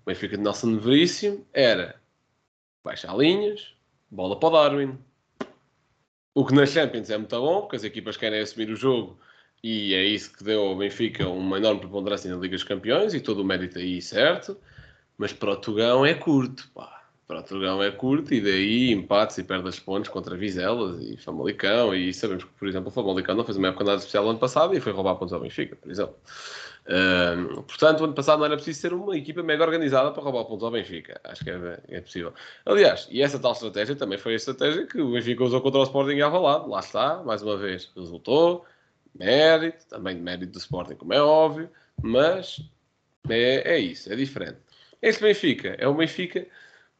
[0.01, 2.01] O Benfica de Nelson Veríssimo era
[2.83, 3.75] baixar linhas,
[4.09, 4.97] bola para o Darwin.
[6.33, 9.19] O que nas Champions é muito bom, porque as equipas querem assumir o jogo
[9.63, 13.21] e é isso que deu ao Benfica uma enorme preponderância na Liga dos Campeões e
[13.21, 14.59] todo o mérito aí, certo?
[15.17, 16.92] Mas para o Tugão é curto, pá.
[17.33, 21.95] Para o Tugão é curto e daí empates e perdas pontos contra Vizelas e Famalicão
[21.95, 24.75] e sabemos que, por exemplo, o Famalicão não fez uma época nada especial ano passado
[24.75, 26.15] e foi roubar pontos ao Benfica, por exemplo.
[26.87, 30.45] Um, portanto, o ano passado não era preciso ser uma equipa mega organizada para roubar
[30.45, 31.19] pontos ao Benfica.
[31.23, 32.35] Acho que é, é, possível.
[32.67, 35.83] Aliás, e essa tal estratégia também foi a estratégia que o Benfica usou contra o
[35.85, 36.69] Sporting e Alvalade.
[36.69, 38.63] Lá está, mais uma vez, resultou.
[39.15, 41.67] Mérito, também de mérito do Sporting, como é óbvio,
[41.99, 42.61] mas
[43.27, 44.57] é, é isso, é diferente.
[45.01, 46.47] Este Benfica é um Benfica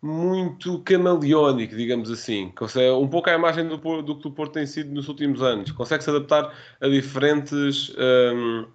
[0.03, 2.51] muito camaleónico, digamos assim.
[2.57, 5.71] Consegue, um pouco a imagem do, do que o Porto tem sido nos últimos anos.
[5.71, 7.89] Consegue se adaptar a diferentes.
[7.97, 8.65] Um,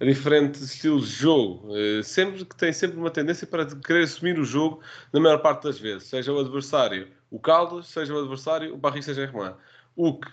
[0.00, 4.38] a diferentes estilos de jogo, uh, sempre que tem sempre uma tendência para querer assumir
[4.38, 4.80] o jogo
[5.12, 9.04] na maior parte das vezes, seja o adversário o Caldas, seja o adversário o Barris
[9.04, 9.52] Saint-Germain.
[9.94, 10.28] O que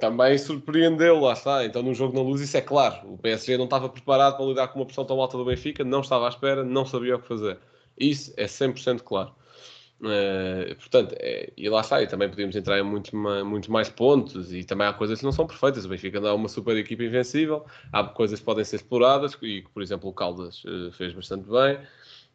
[0.00, 1.64] também surpreendeu, lá está.
[1.64, 3.14] Então, no jogo na luz, isso é claro.
[3.14, 6.00] O PSG não estava preparado para lidar com uma pressão tão alta do Benfica, não
[6.00, 7.58] estava à espera, não sabia o que fazer.
[7.98, 9.34] Isso é 100% claro.
[10.02, 14.52] Uh, portanto, é, e lá está, e também podíamos entrar em muitos muito mais pontos,
[14.52, 15.84] e também há coisas que não são perfeitas.
[15.84, 19.62] O Benfica não é uma super equipa invencível, há coisas que podem ser exploradas, e
[19.62, 21.78] que, por exemplo, o Caldas uh, fez bastante bem.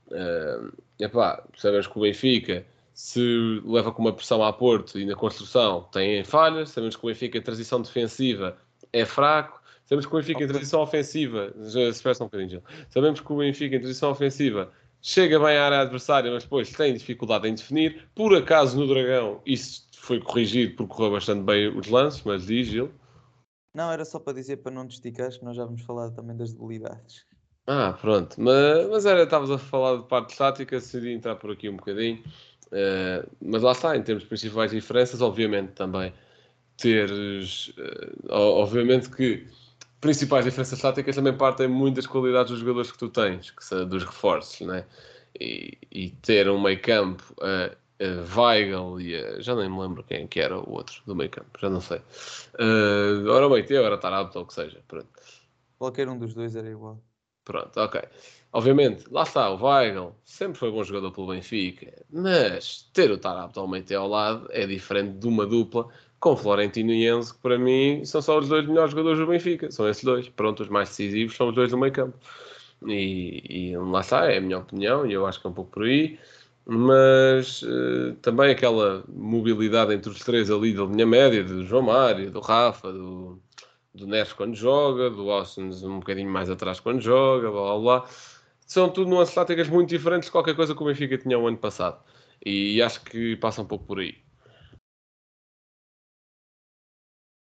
[0.08, 5.14] Uh, epá, sabemos que o Benfica se leva com uma pressão a Porto e na
[5.14, 8.58] construção tem falhas, sabemos que o Benfica em transição defensiva
[8.94, 13.32] é fraco, sabemos que o Benfica em transição ofensiva, já se um bocadinho, sabemos que
[13.32, 17.56] o Benfica em transição ofensiva chega bem à área adversária, mas depois tem dificuldade em
[17.56, 18.08] definir.
[18.16, 22.68] Por acaso no Dragão isso foi corrigido porque correu bastante bem os lances, mas diz
[22.68, 22.92] Gil.
[23.74, 26.36] Não, era só para dizer para não te esticares que nós já vamos falar também
[26.36, 27.26] das debilidades.
[27.68, 31.70] Ah, pronto, mas, mas era, estavas a falar de parte estática, decidi entrar por aqui
[31.70, 32.24] um bocadinho.
[32.68, 36.14] Uh, mas lá está, em termos de principais diferenças, obviamente também
[36.78, 37.70] teres.
[37.70, 39.46] Uh, obviamente que
[40.00, 44.04] principais diferenças táticas também partem muito das qualidades dos jogadores que tu tens, que dos
[44.04, 44.86] reforços, né?
[45.40, 50.04] E, e ter um meio campo, uh, uh, Weigl e uh, já nem me lembro
[50.04, 52.00] quem que era o outro do meio campo, já não sei.
[52.60, 55.08] Uh, ora meio teu, era Tarabto ou o que seja, pronto.
[55.78, 57.02] Qualquer um dos dois era igual.
[57.44, 58.02] Pronto, ok.
[58.52, 63.60] Obviamente, lá está, o Weigl sempre foi bom jogador pelo Benfica, mas ter o Tarabto
[63.60, 65.88] ao meio ao lado é diferente de uma dupla
[66.20, 69.72] com Florentino e Enzo, que para mim são só os dois melhores jogadores do Benfica.
[69.72, 70.30] São esses dois.
[70.30, 72.18] Pronto, os mais decisivos são os dois do meio campo.
[72.86, 75.72] E, e lá está, é a minha opinião, e eu acho que é um pouco
[75.72, 76.20] por aí.
[76.66, 82.30] Mas uh, também aquela mobilidade entre os três ali da linha média, do João Mário,
[82.32, 83.42] do Rafa, do,
[83.96, 88.10] do Neres quando joga, do Austin um bocadinho mais atrás quando joga, blá blá blá.
[88.66, 91.58] São tudo nuances táticas muito diferentes de qualquer coisa que o Benfica tinha o ano
[91.58, 92.00] passado.
[92.46, 94.27] E acho que passa um pouco por aí.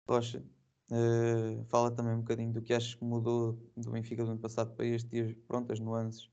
[0.08, 0.44] Rocha,
[0.92, 4.76] uh, fala também um bocadinho do que achas que mudou do Benfica do ano passado
[4.76, 6.26] para este e pronto, as nuances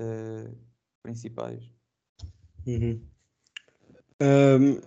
[0.00, 0.56] uh,
[1.02, 1.70] principais.
[2.66, 3.00] Uhum.
[4.22, 4.80] Um,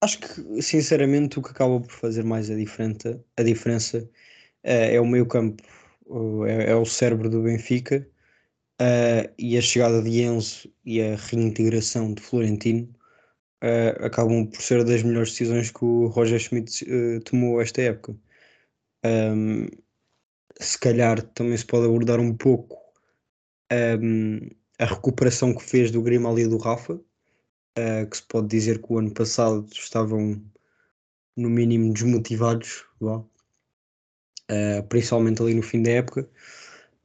[0.00, 4.08] acho que sinceramente o que acaba por fazer mais a diferença, a diferença uh,
[4.64, 5.62] é o meio campo,
[6.46, 8.06] é, é, o cérebro do Benfica
[9.38, 12.92] e a chegada de Enzo e a reintegração de Florentino
[13.62, 18.16] uh, acabam por ser das melhores decisões que o Roger Schmidt uh, tomou esta época.
[19.04, 19.68] Um,
[20.60, 22.78] se calhar também se pode abordar um pouco
[23.72, 24.48] um,
[24.78, 28.92] a recuperação que fez do Grimaldi e do Rafa, uh, que se pode dizer que
[28.92, 30.42] o ano passado estavam
[31.36, 32.84] no mínimo desmotivados,
[34.90, 36.28] principalmente ali no fim da época.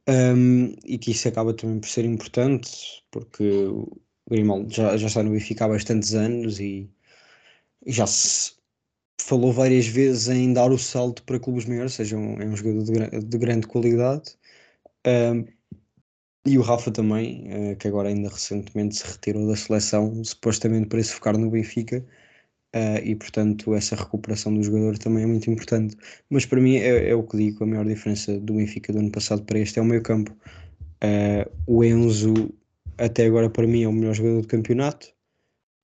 [0.06, 3.66] Um, e que isso acaba também por ser importante, porque
[4.30, 6.90] Grimaldo já, já está no Benfica há bastantes anos e,
[7.86, 8.52] e já se
[9.20, 12.82] falou várias vezes em dar o salto para clubes maiores, seja um, é um jogador
[12.84, 14.36] de, de grande qualidade.
[15.06, 15.44] Um,
[16.46, 21.02] e o Rafa também, uh, que agora ainda recentemente se retirou da seleção, supostamente para
[21.02, 22.04] se focar no Benfica.
[22.74, 25.96] Uh, e portanto essa recuperação do jogador também é muito importante.
[26.30, 29.10] Mas para mim é, é, o que digo, a maior diferença do Benfica do ano
[29.10, 30.34] passado para este é o meio campo.
[31.02, 32.52] Uh, o Enzo
[32.98, 35.08] até agora para mim é o melhor jogador do campeonato.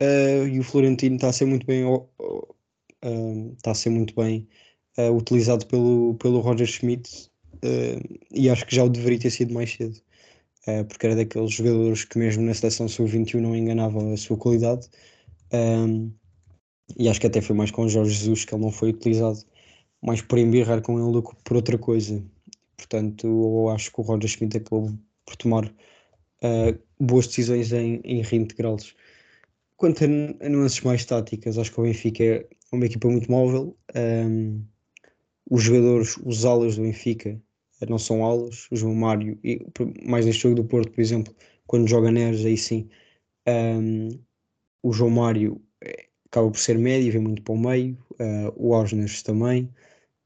[0.02, 2.04] Uh, e o Florentino está a ser muito bem uh,
[3.56, 4.48] está a ser muito bem
[4.98, 7.30] uh, utilizado pelo, pelo Roger Schmidt
[8.30, 9.98] e acho que já o deveria ter sido mais cedo
[10.86, 14.86] porque era daqueles jogadores que mesmo na seleção sub-21 não enganavam a sua qualidade
[15.50, 16.12] um,
[16.98, 19.38] e acho que até foi mais com o Jorge Jesus que ele não foi utilizado
[20.02, 22.22] mais por embirrar com ele do que por outra coisa.
[22.76, 24.92] Portanto eu acho que o Roger Schmidt acabou
[25.24, 28.94] por tomar uh, boas decisões em, em reintegrá-los.
[29.76, 33.76] Quanto a, a nuances mais táticas, acho que o Benfica é uma equipa muito móvel.
[33.94, 34.64] Um,
[35.50, 37.40] os jogadores, os alas do Benfica,
[37.88, 39.60] não são alas, o João Mário, e,
[40.06, 41.34] mais neste jogo do Porto, por exemplo,
[41.66, 42.88] quando joga Neres, aí sim,
[43.46, 44.08] um,
[44.82, 48.74] o João Mário eh, acaba por ser médio, vem muito para o meio, uh, o
[48.74, 49.70] Ausnes também,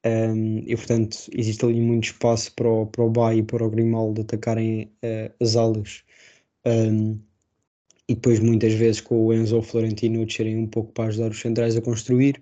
[0.06, 3.70] um, e portanto existe ali muito espaço para o, para o Bay e para o
[3.70, 6.04] Grimaldo atacarem uh, as alas.
[6.66, 7.20] Um,
[8.08, 11.76] e depois muitas vezes com o Enzo Florentino descerem um pouco para ajudar os centrais
[11.76, 12.40] a construir.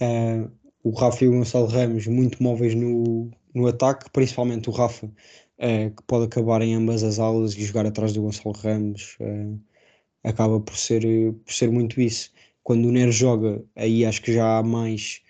[0.00, 0.50] Uh,
[0.82, 5.90] o Rafa e o Gonçalo Ramos muito móveis no, no ataque, principalmente o Rafa, uh,
[5.94, 9.16] que pode acabar em ambas as alas e jogar atrás do Gonçalo Ramos.
[9.20, 9.60] Uh,
[10.22, 11.02] acaba por ser,
[11.44, 12.30] por ser muito isso.
[12.62, 15.22] Quando o Nero joga, aí acho que já há mais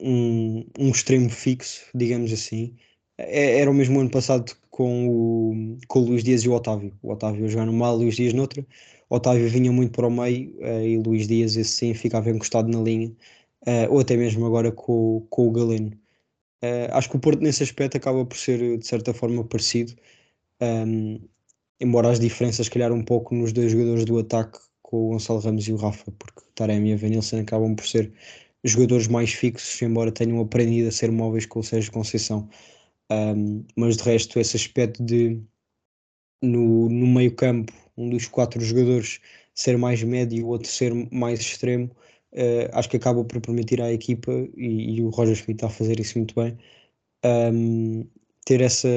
[0.00, 2.76] um, um extremo fixo, digamos assim.
[3.18, 6.92] É, era o mesmo ano passado com o, com o Luís Dias e o Otávio.
[7.02, 8.66] O Otávio jogando mal, Luís Dias noutra.
[9.08, 12.80] Otávio vinha muito para o meio uh, e Luís Dias, esse sim, ficava encostado na
[12.80, 13.08] linha.
[13.66, 15.90] Uh, ou até mesmo agora com, com o Galeno.
[16.62, 19.94] Uh, acho que o Porto, nesse aspecto, acaba por ser de certa forma parecido.
[20.62, 21.20] Um,
[21.80, 25.66] embora as diferenças, calhar, um pouco nos dois jogadores do ataque, com o Gonçalo Ramos
[25.68, 28.12] e o Rafa, porque Taremi e a Vanilson acabam por ser
[28.64, 32.48] jogadores mais fixos, embora tenham aprendido a ser móveis com o Sérgio Conceição.
[33.10, 35.40] Um, mas de resto, esse aspecto de
[36.42, 39.20] no, no meio campo, um dos quatro jogadores
[39.54, 41.90] ser mais médio e o outro ser mais extremo,
[42.32, 45.70] uh, acho que acaba por permitir à equipa, e, e, o Roger Schmidt está a
[45.70, 46.56] fazer isso muito bem,
[47.24, 48.06] um,
[48.44, 48.88] ter essa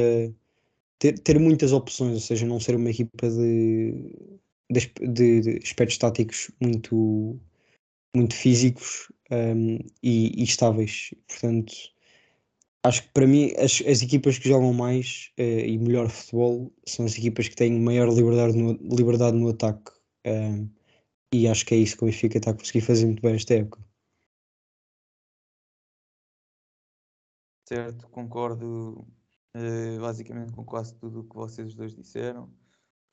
[1.04, 3.94] ter, ter muitas opções, ou seja, não ser uma equipa de,
[4.72, 7.38] de, de aspectos táticos muito,
[8.16, 11.14] muito físicos um, e, e, estáveis.
[11.28, 11.74] Portanto,
[12.84, 17.06] acho que para mim as, as equipas que jogam mais uh, e melhor futebol são
[17.06, 19.92] as equipas que têm maior liberdade no, liberdade no ataque.
[20.26, 20.70] Um,
[21.34, 23.56] e acho que é isso que o Benfica está a conseguir fazer muito bem esta
[23.56, 23.84] época.
[27.68, 29.08] Certo, concordo
[29.56, 32.54] uh, basicamente com quase tudo o que vocês dois disseram.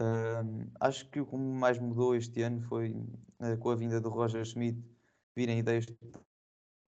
[0.03, 4.09] Uh, acho que o que mais mudou este ano foi uh, com a vinda do
[4.09, 4.83] Roger Schmidt
[5.37, 5.87] virem ideias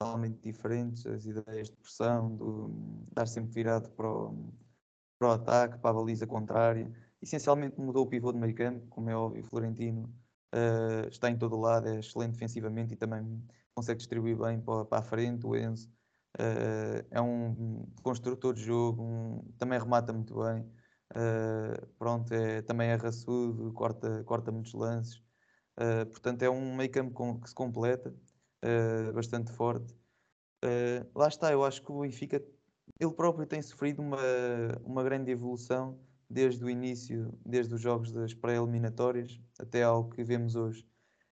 [0.02, 4.52] totalmente diferentes, as ideias de pressão, do estar sempre virado para o,
[5.20, 6.92] para o ataque, para a baliza contrária.
[7.22, 10.12] Essencialmente mudou o pivô de meio campo, como é óbvio, Florentino
[10.56, 13.46] uh, está em todo o lado, é excelente defensivamente e também
[13.76, 15.46] consegue distribuir bem para, para a frente.
[15.46, 15.88] O Enzo
[16.40, 20.64] uh, é um construtor de jogo, um, também remata muito bem.
[21.12, 25.22] Uh, pronto, é, também é raçudo, corta, corta muitos lances.
[26.12, 28.16] portanto, é um meio campo que se completa
[28.64, 29.94] uh, bastante forte.
[30.64, 32.44] Uh, lá está, eu acho que o Benfica,
[33.00, 34.18] ele próprio tem sofrido uma,
[34.84, 36.00] uma grande evolução
[36.30, 40.88] desde o início, desde os jogos das pré-eliminatórias até ao que vemos hoje.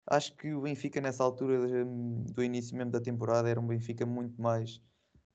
[0.09, 4.41] Acho que o Benfica, nessa altura do início mesmo da temporada, era um Benfica muito
[4.41, 4.81] mais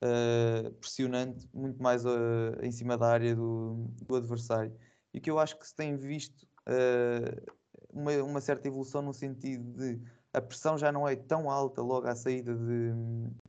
[0.03, 4.75] uh, pressionante, muito mais uh, em cima da área do, do, adversário.
[5.13, 7.53] E que eu acho que se tem visto uh,
[7.91, 10.01] uma, uma certa evolução no sentido de
[10.35, 12.93] a pressão já não é tão alta logo à saída de,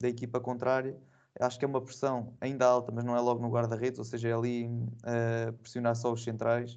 [0.02, 0.98] da equipa contrária.
[1.40, 4.30] Acho que é uma pressão ainda alta, mas não é logo no guarda-redes, ou seja,
[4.30, 6.76] é ali uh, pressionar só os centrais.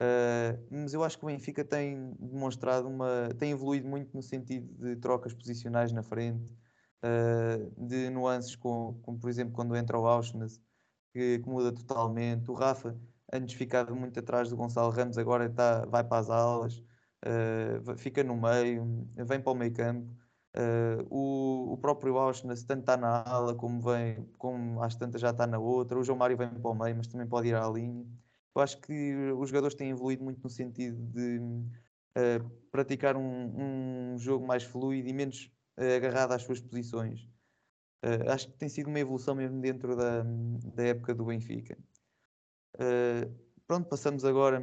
[0.00, 3.28] Uh, mas eu acho que o Benfica tem demonstrado uma.
[3.38, 6.52] tem evoluído muito no sentido de trocas posicionais na frente,
[7.04, 10.60] uh, de nuances, com, como por exemplo quando entra o Auschwitz,
[11.12, 12.50] que, que, muda totalmente.
[12.50, 12.96] O Rafa,
[13.32, 16.82] antes ficava muito atrás do Gonçalo Ramos, agora está, vai para as alas
[17.26, 20.12] uh, fica no meio, vem para o meio campo.
[20.54, 25.30] Uh, o, o próprio Auschwitz tanto está na ala como vem, como às tantas já
[25.30, 25.98] está na outra.
[25.98, 28.06] O João Mário vem para o meio, mas também pode ir à linha.
[28.54, 34.18] Eu acho que os jogadores têm evoluído muito no sentido de uh, praticar um, um,
[34.18, 37.26] jogo mais fluido e menos uh, agarrado às suas posições.
[38.28, 40.22] acho que tem sido uma evolução mesmo dentro da,
[40.74, 41.78] da época do Benfica.
[43.66, 44.60] pronto, passamos agora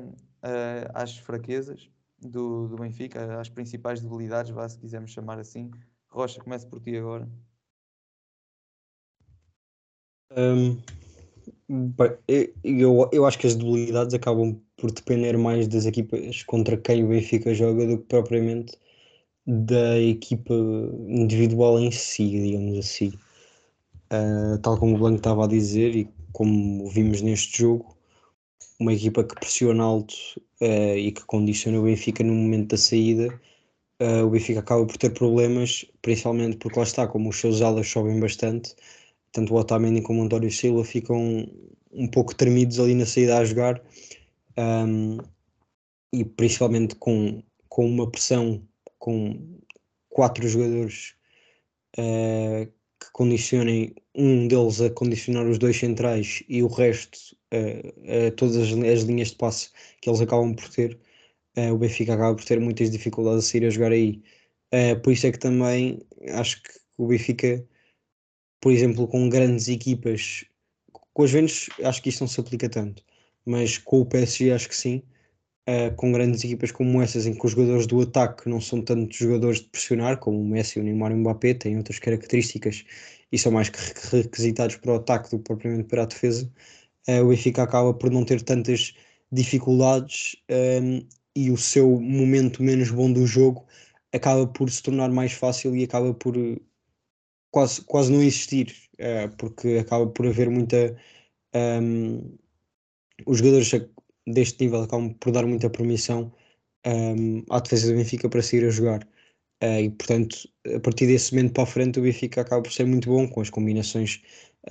[0.94, 1.90] às fraquezas
[2.22, 5.72] do, do Benfica, as principais debilidades, vá, se quisermos chamar assim.
[6.10, 7.30] Rocha, comece por ti agora.
[10.38, 10.78] Um,
[12.64, 17.10] eu, eu acho que as debilidades acabam por depender mais das equipas contra quem o
[17.10, 18.78] Benfica joga do que propriamente
[19.46, 20.54] da equipa
[21.08, 23.14] individual em si, digamos assim.
[24.12, 27.96] Uh, tal como o Blanco estava a dizer e como vimos neste jogo,
[28.80, 30.16] uma equipa que pressiona alto
[30.62, 33.28] uh, e que condiciona o Benfica no momento da saída,
[34.02, 37.88] uh, o Benfica acaba por ter problemas, principalmente porque lá está, como os seus alas
[37.88, 38.76] sobem bastante,
[39.32, 41.48] tanto o Otamendi como o António Silva ficam
[41.92, 43.82] um pouco tremidos ali na saída a jogar
[44.58, 45.18] um,
[46.14, 48.62] e principalmente com, com uma pressão
[48.98, 49.60] com
[50.10, 51.16] quatro jogadores
[51.98, 52.72] uh,
[53.14, 57.18] condicionem um deles a condicionar os dois centrais e o resto,
[57.54, 59.70] uh, todas as, as, linhas de passe
[60.02, 61.00] que eles acabam por ter,
[61.58, 64.22] uh, o Benfica acaba por ter muitas dificuldades a sair a jogar aí.
[65.04, 66.00] por isso é que também
[66.30, 67.66] acho que o Benfica,
[68.62, 70.46] por exemplo, com grandes equipas,
[71.14, 73.04] com os Juventus acho que isto não se aplica tanto,
[73.46, 75.04] mas com o PSG acho que sim.
[75.70, 79.14] Uh, com grandes equipas como essas, em que os jogadores do ataque não são tanto
[79.16, 82.86] jogadores de pressionar, como o Messi, o Neymar e o Mbappé, têm outras características
[83.32, 83.70] e são mais
[84.12, 86.52] requisitados para o ataque do que propriamente para a defesa,
[87.10, 88.96] uh, o Benfica acaba por não ter tantas
[89.32, 91.06] dificuldades um,
[91.36, 93.66] e o seu momento menos bom do jogo
[94.14, 96.36] acaba por se tornar mais fácil e acaba por
[97.52, 100.98] quase, quase não existir, uh, porque acaba por haver muita.
[101.54, 102.38] Um,
[103.26, 103.72] os jogadores
[104.28, 106.32] deste nível acabam por dar muita permissão
[106.86, 109.08] um, à defesa do Benfica para sair a jogar.
[109.64, 112.86] Uh, e portanto, a partir desse momento para a frente, o Benfica acaba por ser
[112.86, 114.22] muito bom com as combinações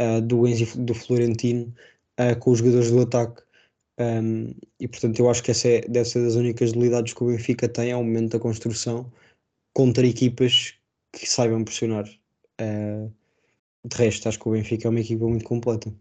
[0.00, 1.74] uh, do Enzo e do Florentino
[2.20, 3.42] uh, com os jogadores do ataque.
[4.00, 7.26] Um, e portanto, eu acho que essa é, deve ser das únicas debilidades que o
[7.28, 9.12] Benfica tem ao momento da construção
[9.74, 10.74] contra equipas
[11.12, 12.04] que saibam pressionar.
[13.84, 15.92] de resto, acho que o Benfica é uma equipa muito completa.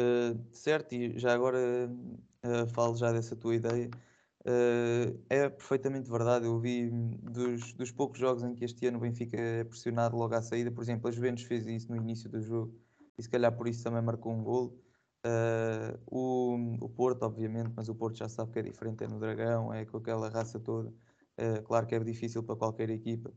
[0.00, 1.58] Uh, certo, e já agora
[2.44, 3.90] uh, falo já dessa tua ideia.
[4.40, 6.46] Uh, é perfeitamente verdade.
[6.46, 10.34] Eu vi dos, dos poucos jogos em que este ano o Benfica é pressionado logo
[10.34, 10.70] à saída.
[10.70, 12.74] Por exemplo, a Juventus fez isso no início do jogo
[13.18, 14.78] e se calhar por isso também marcou um gol.
[16.06, 19.72] o, o Porto, obviamente, mas o Porto já sabe que é diferente, é no Dragão,
[19.72, 20.92] é com aquela raça toda.
[21.64, 23.30] claro que é difícil para qualquer equipa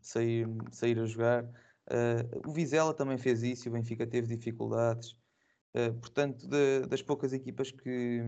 [0.00, 1.44] sair, sair a jogar.
[1.90, 5.16] Uh, o Vizela também fez isso o Benfica teve dificuldades.
[5.74, 8.22] Uh, portanto, de, das poucas equipas que.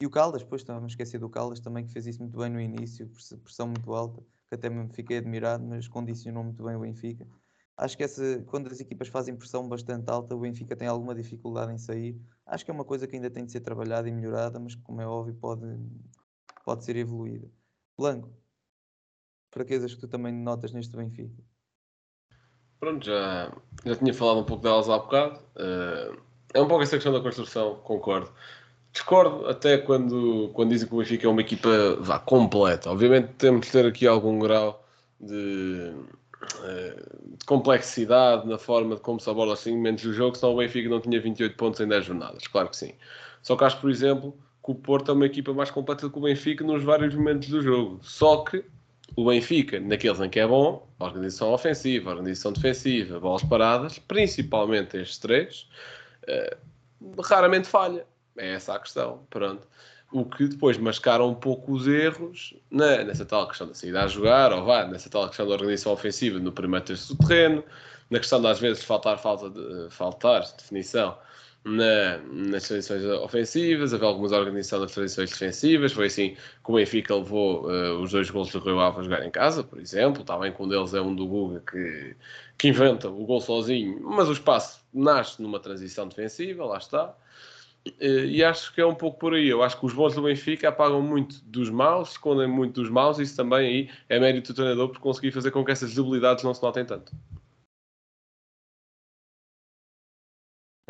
[0.00, 2.50] E o Caldas, depois estava a esquecer do Caldas também, que fez isso muito bem
[2.50, 3.08] no início,
[3.42, 7.26] pressão muito alta, que até me fiquei admirado, mas condicionou muito bem o Benfica.
[7.76, 11.72] Acho que essa, quando as equipas fazem pressão bastante alta, o Benfica tem alguma dificuldade
[11.72, 12.20] em sair.
[12.46, 15.00] Acho que é uma coisa que ainda tem de ser trabalhada e melhorada, mas como
[15.00, 15.66] é óbvio, pode,
[16.64, 17.50] pode ser evoluída.
[17.98, 18.30] Blanco,
[19.50, 21.42] fraquezas que tu também notas neste Benfica?
[22.78, 23.52] Pronto, já,
[23.84, 25.38] já tinha falado um pouco delas há bocado.
[25.56, 26.16] Uh,
[26.52, 28.30] é um pouco essa questão da construção, concordo.
[28.92, 32.90] Discordo até quando, quando dizem que o Benfica é uma equipa vá, completa.
[32.90, 34.86] Obviamente temos de ter aqui algum grau
[35.20, 35.92] de,
[36.42, 40.58] uh, de complexidade na forma de como se aborda os segmentos do jogo, senão o
[40.58, 42.46] Benfica não tinha 28 pontos em 10 jornadas.
[42.46, 42.94] Claro que sim.
[43.42, 44.32] Só que acho, por exemplo,
[44.64, 47.48] que o Porto é uma equipa mais completa do que o Benfica nos vários momentos
[47.48, 47.98] do jogo.
[48.00, 48.64] Só que
[49.16, 55.18] o Benfica, naqueles em que é bom, organização ofensiva, organização defensiva, bolas paradas, principalmente estes
[55.18, 55.68] três,
[56.28, 58.06] uh, raramente falha.
[58.36, 59.24] É essa a questão.
[59.30, 59.66] Pronto.
[60.12, 64.08] O que depois mascara um pouco os erros na, nessa tal questão da saída a
[64.08, 67.64] jogar, ou vá, nessa tal questão da organização ofensiva no primeiro terço do terreno,
[68.10, 71.16] na questão de às vezes faltar, falta de, faltar definição
[71.64, 75.92] na, nas transições ofensivas, havia algumas organizações das transições defensivas.
[75.92, 79.26] Foi assim que o Benfica levou uh, os dois gols do Rio Ave a jogar
[79.26, 80.20] em casa, por exemplo.
[80.20, 82.14] Está bem que um deles é um do Guga que,
[82.58, 87.16] que inventa o gol sozinho, mas o espaço nasce numa transição defensiva, lá está.
[87.86, 89.48] Uh, e acho que é um pouco por aí.
[89.48, 93.18] Eu acho que os bons do Benfica apagam muito dos maus, escondem muito dos maus,
[93.18, 96.52] isso também aí é mérito do treinador por conseguir fazer com que essas debilidades não
[96.52, 97.12] se notem tanto.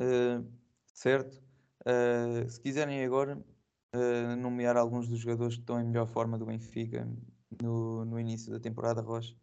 [0.00, 0.44] Uh,
[0.94, 1.42] certo?
[1.84, 3.36] Uh, se quiserem agora
[3.94, 7.06] uh, nomear alguns dos jogadores que estão em melhor forma do Benfica
[7.60, 9.34] no, no início da temporada, Rocha.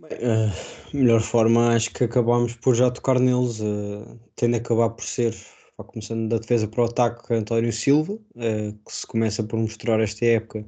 [0.00, 3.60] Uh, melhor forma, acho que acabámos por já tocar neles,
[4.34, 5.34] tendo a acabar por ser,
[5.76, 10.66] começando da defesa para o ataque, António Silva, que se começa por mostrar esta época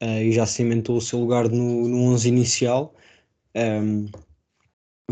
[0.00, 2.94] e já cimentou o seu lugar no, no 11 inicial.
[3.56, 4.06] Um,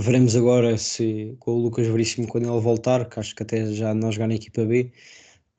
[0.00, 3.92] Veremos agora se com o Lucas Veríssimo quando ele voltar, que acho que até já
[3.92, 4.92] não jogar na equipa B,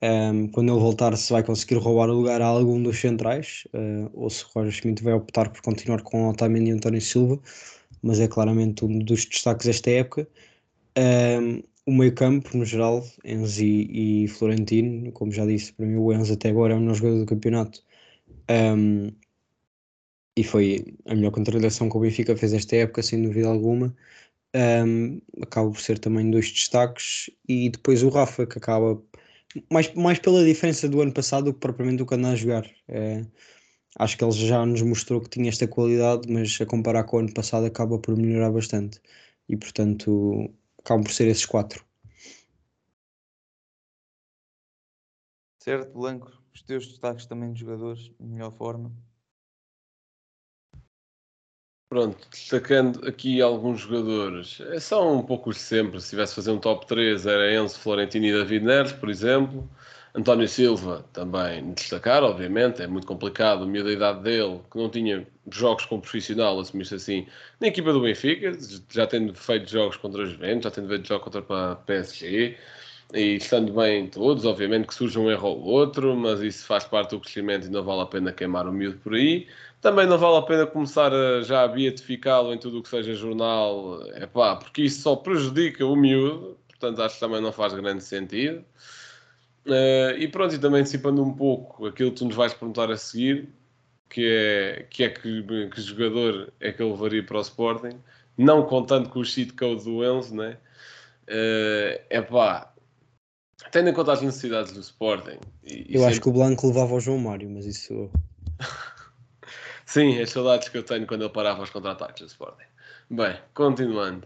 [0.02, 3.64] um, ehm, quando ele voltar se vai conseguir roubar o lugar a algum dos centrais,
[3.74, 7.38] uh, ou se Roger Schmidt vai optar por continuar com o Otamendi e António Silva,
[8.02, 10.26] mas é claramente um dos destaques desta época.
[10.96, 15.86] Um, ehm, o meio campo, no geral, Enzo e, e, Florentino, como já disse, para
[15.86, 17.82] mim o Enzo até agora é o melhor jogador do campeonato.
[18.50, 19.10] Um, ehm,
[20.36, 23.94] e foi a melhor contratação que o Benfica fez esta época, sem dúvida alguma
[24.54, 29.00] um, acaba por ser também dois destaques, e depois o Rafa, que acaba
[29.70, 32.68] mais, mais pela diferença do ano passado do que propriamente do que anda a jogar.
[32.88, 33.24] É,
[33.98, 37.20] acho que ele já nos mostrou que tinha esta qualidade, mas a comparar com o
[37.20, 39.00] ano passado acaba por melhorar bastante.
[39.48, 41.84] E portanto, acabam por ser esses quatro.
[45.62, 48.92] Certo, Blanco, os teus destaques também de jogadores, de melhor forma.
[51.90, 56.00] Pronto, destacando aqui alguns jogadores, eh, são um pouco sempre.
[56.00, 59.68] Se tivesse de fazer um top 3, era Enzo, Florentino e David Neres, por exemplo.
[60.14, 64.88] António Silva também destacar, obviamente, é muito complicado, a miúdo da idade dele, que não
[64.88, 67.26] tinha jogos como profissional, assumir-se assim,
[67.60, 68.52] na equipa do Benfica,
[68.88, 72.56] já tendo feito jogos contra os Juventus, já tendo feito jogos contra a PSG,
[73.12, 77.10] e estando bem todos, obviamente que surge um erro ou outro, mas isso faz parte
[77.10, 79.48] do crescimento e não vale a pena queimar o miúdo por aí.
[79.80, 84.02] Também não vale a pena começar a já beatificá-lo em tudo o que seja jornal,
[84.12, 88.04] é pá, porque isso só prejudica o miúdo, portanto acho que também não faz grande
[88.04, 88.64] sentido.
[89.66, 92.96] Uh, e pronto, e também antecipando um pouco aquilo que tu nos vais perguntar a
[92.96, 93.48] seguir,
[94.08, 97.98] que é que, é que, que jogador é que ele levaria para o Sporting,
[98.36, 100.58] não contando com o cheat code do Enzo, né?
[101.28, 102.72] Uh, é pá,
[103.70, 105.38] tendo em conta as necessidades do Sporting.
[105.62, 108.10] E, eu acho que o Blanco levava o João Mário, mas isso.
[109.90, 112.62] Sim, as saudades que eu tenho quando ele parava os contra-ataques do Sporting.
[113.10, 114.24] Bem, continuando.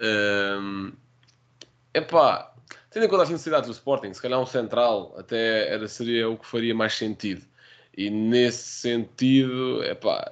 [0.00, 0.90] Um,
[1.92, 2.54] epá,
[2.90, 6.38] tendo em conta as necessidades do Sporting, se calhar um central até era, seria o
[6.38, 7.42] que faria mais sentido.
[7.94, 10.24] E nesse sentido, epá,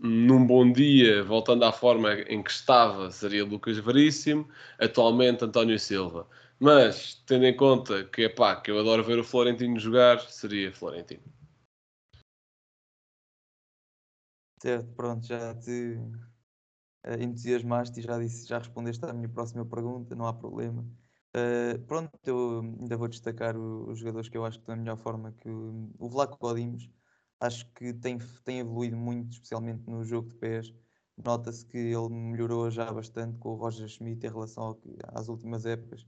[0.00, 4.48] num bom dia, voltando à forma em que estava, seria Lucas Veríssimo,
[4.80, 6.26] atualmente António Silva.
[6.58, 11.37] Mas, tendo em conta que, epá, que eu adoro ver o Florentino jogar, seria Florentino.
[14.60, 15.96] Certo, pronto, já te
[17.06, 20.82] uh, entusiasmaste e já, disse, já respondeste à minha próxima pergunta, não há problema.
[21.36, 24.96] Uh, pronto, eu ainda vou destacar os jogadores que eu acho que estão na melhor
[24.98, 26.90] forma que o, o Vlaco Godimos.
[27.40, 30.74] Acho que tem, tem evoluído muito, especialmente no jogo de pés.
[31.16, 34.80] Nota-se que ele melhorou já bastante com o Roger Schmidt em relação ao
[35.14, 36.06] às últimas épocas.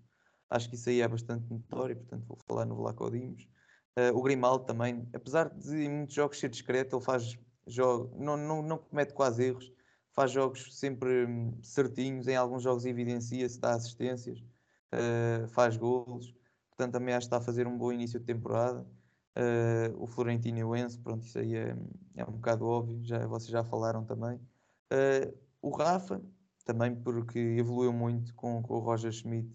[0.49, 3.45] Acho que isso aí é bastante notório, portanto vou falar no Vlaco Godimos.
[3.99, 8.37] Uh, o Grimaldo também, apesar de em muitos jogos ser discreto, ele faz joga, não,
[8.37, 9.73] não, não comete quase erros,
[10.13, 14.41] faz jogos sempre hum, certinhos, em alguns jogos evidencia-se, dá assistências,
[14.95, 16.35] uh, faz golos,
[16.71, 18.87] portanto também acho que está a fazer um bom início de temporada.
[19.37, 21.77] Uh, o Florentino e o Enzo, pronto, isso aí é,
[22.17, 24.37] é um bocado óbvio, já, vocês já falaram também.
[24.93, 25.33] Uh,
[25.63, 26.21] o Rafa,
[26.65, 29.49] também porque evoluiu muito com, com o Roger Schmidt,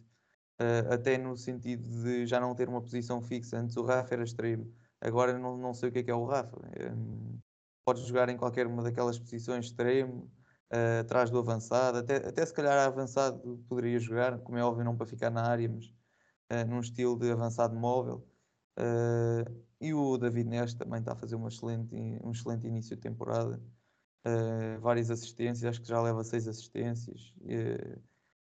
[0.61, 3.59] uh, até no sentido de já não ter uma posição fixa.
[3.59, 6.25] Antes o Rafa era extremo, agora não, não sei o que é que é o
[6.25, 6.57] Rafa.
[6.95, 7.37] Um,
[7.85, 10.29] pode jogar em qualquer uma daquelas posições extremo,
[10.73, 14.97] uh, atrás do avançado, até, até se calhar avançado poderia jogar, como é óbvio, não
[14.97, 15.85] para ficar na área, mas
[16.51, 18.27] uh, num estilo de avançado móvel.
[18.77, 23.01] Uh, e o David Neres também está a fazer uma excelente, um excelente início de
[23.01, 23.61] temporada.
[24.81, 27.31] Várias assistências, acho que já leva seis assistências,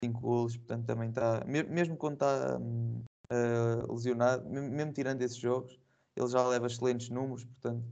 [0.03, 5.79] cinco golos, portanto também está, mesmo quando está uh, lesionado, mesmo tirando esses jogos,
[6.15, 7.85] ele já leva excelentes números, portanto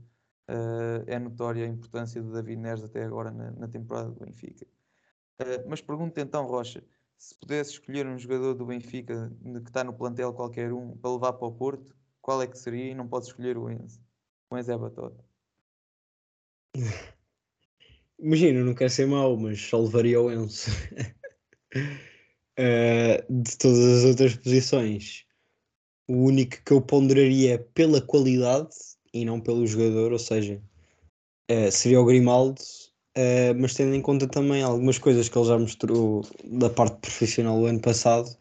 [0.50, 4.66] uh, é notória a importância do David Neres até agora na, na temporada do Benfica.
[5.40, 6.82] Uh, mas pergunto então, Rocha,
[7.16, 11.34] se pudesse escolher um jogador do Benfica que está no plantel qualquer um para levar
[11.34, 12.90] para o Porto, qual é que seria?
[12.90, 14.00] E não podes escolher o Enzo.
[14.50, 15.24] O Enzo é batota.
[18.18, 20.70] Imagina, não quero ser mau, mas só levaria o Enzo.
[22.58, 25.24] uh, de todas as outras posições,
[26.06, 28.76] o único que eu ponderaria pela qualidade
[29.12, 30.60] e não pelo jogador, ou seja,
[31.50, 32.60] uh, seria o Grimaldo,
[33.16, 37.58] uh, mas tendo em conta também algumas coisas que ele já mostrou da parte profissional
[37.60, 38.34] do ano passado,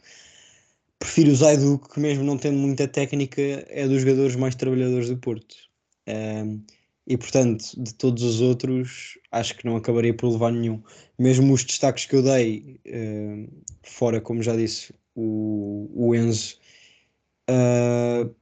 [1.00, 5.18] prefiro o Zaidu, que mesmo não tendo muita técnica, é dos jogadores mais trabalhadores do
[5.18, 5.56] Porto.
[6.08, 6.62] Uh,
[7.08, 10.82] e portanto, de todos os outros, acho que não acabaria por levar nenhum.
[11.18, 12.80] Mesmo os destaques que eu dei,
[13.82, 16.60] fora, como já disse, o, o Enzo,
[17.50, 18.36] Uh,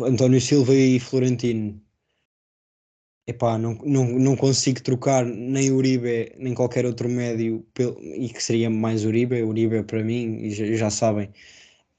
[0.00, 1.80] António Silva e Florentino.
[3.26, 7.64] Epá, não, não, não consigo trocar nem Uribe nem qualquer outro médio
[8.16, 9.42] e que seria mais Uribe.
[9.42, 11.28] Uribe para mim, e já, já sabem,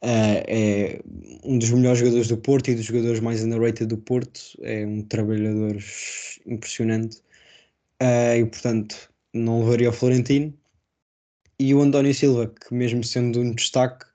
[0.04, 1.02] uh, é
[1.44, 4.40] um dos melhores jogadores do Porto e dos jogadores mais underrated do Porto.
[4.62, 5.78] É um trabalhador
[6.46, 7.18] impressionante
[8.02, 10.54] uh, e portanto não levaria o Florentino.
[11.60, 14.06] E o António Silva, que mesmo sendo um destaque,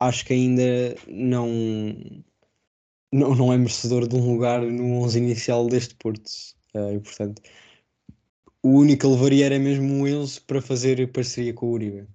[0.00, 2.24] acho que ainda não
[3.12, 6.30] não, não é merecedor de um lugar no 11 inicial deste Porto.
[6.74, 7.42] Uh, e, portanto,
[8.62, 12.08] o único que levaria era mesmo o Enzo para fazer parceria com o Uribe.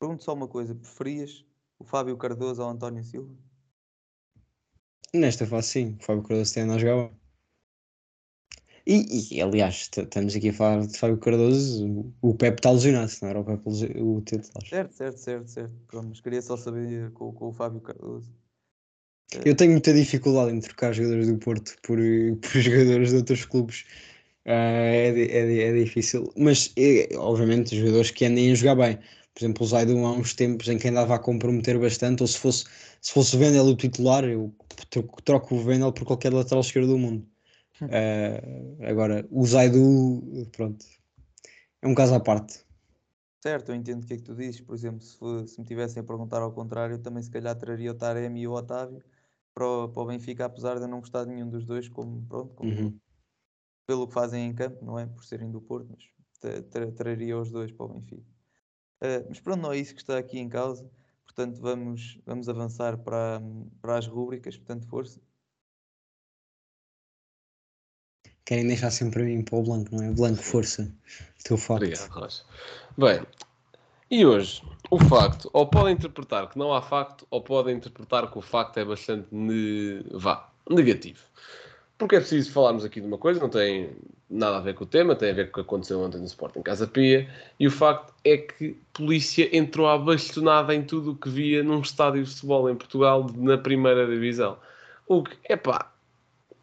[0.00, 1.44] Pergunto só uma coisa: preferias
[1.78, 3.34] o Fábio Cardoso ao António Silva?
[5.12, 5.96] Nesta fase, sim.
[6.00, 7.10] O Fábio Cardoso tem a jogar
[8.88, 13.28] e, e, aliás, estamos aqui a falar de Fábio Cardoso, o Pepe está lesionado, não
[13.28, 13.68] era o Pepe
[14.00, 14.66] o titular.
[14.68, 15.74] Certo, certo, certo, certo.
[15.86, 18.32] Pronto, mas queria só saber com, com o Fábio Cardoso.
[19.44, 21.98] Eu tenho muita dificuldade em trocar jogadores do Porto por,
[22.40, 23.84] por jogadores de outros clubes.
[24.44, 28.74] é, di- é di- é difícil, mas é, obviamente os jogadores que andem a jogar
[28.76, 28.96] bem.
[29.34, 32.38] Por exemplo, o Zaidu há uns tempos em que andava a comprometer bastante, ou se
[32.38, 32.64] fosse,
[33.00, 34.52] se fosse o Vendel o titular, eu
[34.90, 37.26] troco, troco o Vendel por qualquer lateral esquerdo do mundo.
[37.86, 40.84] Eh, agora, o Zaidu, pronto,
[41.82, 42.64] é um caso à parte.
[43.40, 44.60] Certo, eu entendo o que é que tu dizes.
[44.60, 45.16] Por exemplo, se,
[45.48, 48.48] se me tivessem a perguntar ao contrário, eu também se calhar traria o Taremi e
[48.48, 49.02] o Otávio
[49.54, 52.24] para o, para o Benfica, apesar de eu não gostar de nenhum dos dois, como,
[52.26, 53.00] pronto, como Uhum.
[53.86, 55.06] pelo que fazem em campo, não é?
[55.06, 56.04] Por serem do Porto, mas
[56.40, 58.24] tra- tra- traria os dois para o Benfica.
[59.02, 60.90] Eh, mas pronto, não é isso que está aqui em causa.
[61.24, 63.40] Portanto, vamos, vamos avançar para,
[63.82, 64.56] para as rúbricas.
[64.58, 65.20] Portanto, força.
[68.48, 70.10] Querem deixar sempre a mim para o Blanco, não é?
[70.10, 70.90] Blanco, força,
[71.44, 71.82] teu facto.
[71.82, 72.42] Obrigado, Rocha.
[72.96, 73.20] Bem,
[74.10, 78.38] e hoje, o facto, ou podem interpretar que não há facto, ou podem interpretar que
[78.38, 81.20] o facto é bastante ne- vá, negativo.
[81.98, 83.90] Porque é preciso falarmos aqui de uma coisa, não tem
[84.30, 86.24] nada a ver com o tema, tem a ver com o que aconteceu ontem no
[86.24, 87.30] Sporting Casa Pia,
[87.60, 91.62] e o facto é que a polícia entrou à bastonada em tudo o que via
[91.62, 94.56] num estádio de futebol em Portugal na primeira divisão.
[95.06, 95.92] O que, epá,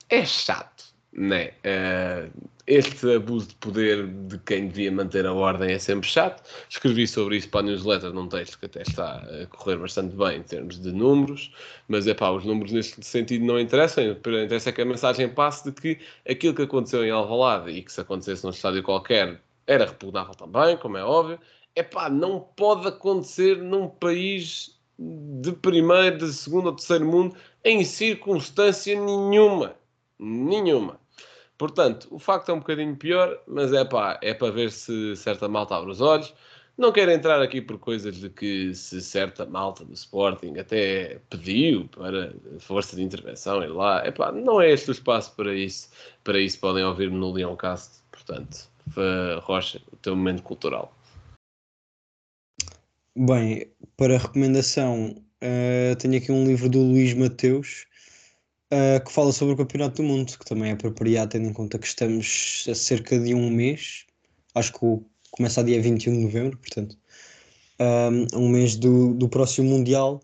[0.09, 1.53] é chato, né?
[1.63, 2.29] Eh,
[2.67, 6.43] este abuso de poder de quem devia manter a ordem é sempre chato.
[6.69, 10.39] Escrevi sobre isso para a newsletter num texto que até está a correr bastante bem
[10.39, 11.53] em termos de números,
[11.87, 14.11] mas é pá, os números neste sentido não interessam.
[14.11, 17.69] O que interessa é que a mensagem passe de que aquilo que aconteceu em Alvalade
[17.71, 21.39] e que se acontecesse num estádio qualquer era repugnável também, como é óbvio.
[21.75, 27.83] É pá, não pode acontecer num país de primeiro, de segundo ou terceiro mundo em
[27.83, 29.75] circunstância nenhuma.
[30.17, 30.99] Nenhuma.
[31.57, 35.47] Portanto, o facto é um bocadinho pior, mas é pá, é para ver se certa
[35.47, 36.33] malta abre os olhos.
[36.77, 41.87] Não quero entrar aqui por coisas de que se certa malta do Sporting até pediu
[41.87, 44.05] para força de intervenção ir lá.
[44.05, 45.89] É pá, não é este o espaço para isso.
[46.23, 48.01] Para isso podem ouvir-me no Leoncast.
[48.11, 48.69] Portanto,
[49.43, 50.93] Rocha, o teu momento cultural.
[53.17, 57.87] Bem, para recomendação, eh, tenho aqui um livro do Luís Mateus
[58.71, 61.77] eh, que fala sobre o Campeonato do Mundo, que também é apropriado, tendo em conta
[61.79, 64.05] que estamos a cerca de um mês,
[64.55, 64.79] acho que
[65.31, 66.97] começa a dia 21 de novembro, portanto,
[67.79, 70.21] um, um mês do, do próximo Mundial.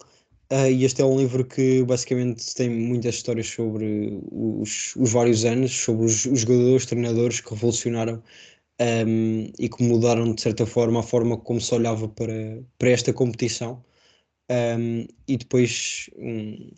[0.50, 5.46] eh, e este é um livro que basicamente tem muitas histórias sobre os, os vários
[5.46, 8.24] anos, sobre os, os jogadores, treinadores que revolucionaram
[9.08, 13.14] um, e que mudaram de certa forma a forma como se olhava para, para esta
[13.14, 13.84] competição
[14.52, 16.72] Um, e depois um,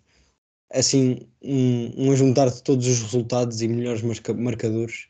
[0.74, 5.08] assim um, um de todos os resultados e melhores marca- marcadores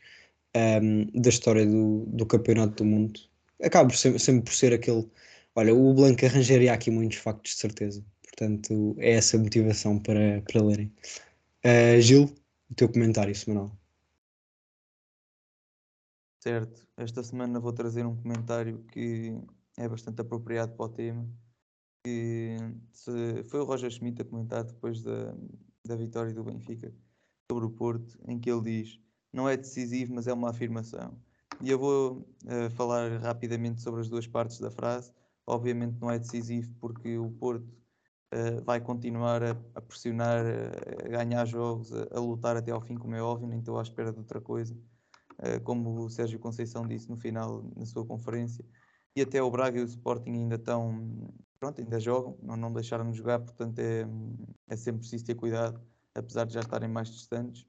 [0.55, 3.19] um, da história do, do campeonato do mundo.
[3.61, 5.09] Acaba ser- sempre por ser aquele
[5.55, 8.05] olha, o Blanco arranjaria aqui muitos factos de certeza.
[8.23, 10.91] Portanto é essa motivação para, para lerem.
[11.65, 12.33] Uh, Gil,
[12.69, 13.77] o teu comentário semanal.
[16.43, 19.33] Certo, esta semana vou trazer um comentário que
[19.77, 21.25] é bastante apropriado para o tema.
[22.03, 22.57] Que
[22.91, 25.33] se- foi o Roger Schmidt a comentar depois da,
[25.85, 26.93] da vitória do Benfica
[27.49, 28.99] sobre o Porto, em que ele diz:
[29.31, 31.21] não é decisivo, mas é uma afirmação.
[31.61, 35.13] E eu vou eh, falar rapidamente sobre as duas partes da frase.
[35.45, 37.77] Obviamente não é decisivo porque o Porto
[38.31, 42.81] eh, vai continuar a, a pressionar, a, a ganhar jogos, a, a lutar até ao
[42.81, 44.77] fim, como é óbvio, nem estou à espera de outra coisa
[45.39, 48.65] eh, como o Sérgio Conceição disse no final na sua conferência,
[49.15, 51.33] e até o Braga e o Sporting ainda estão,
[51.63, 54.05] pronto, ainda jogam, não, não deixaram de jogar, portanto é,
[54.67, 55.81] é sempre preciso ter cuidado,
[56.13, 57.65] apesar de já estarem mais distantes.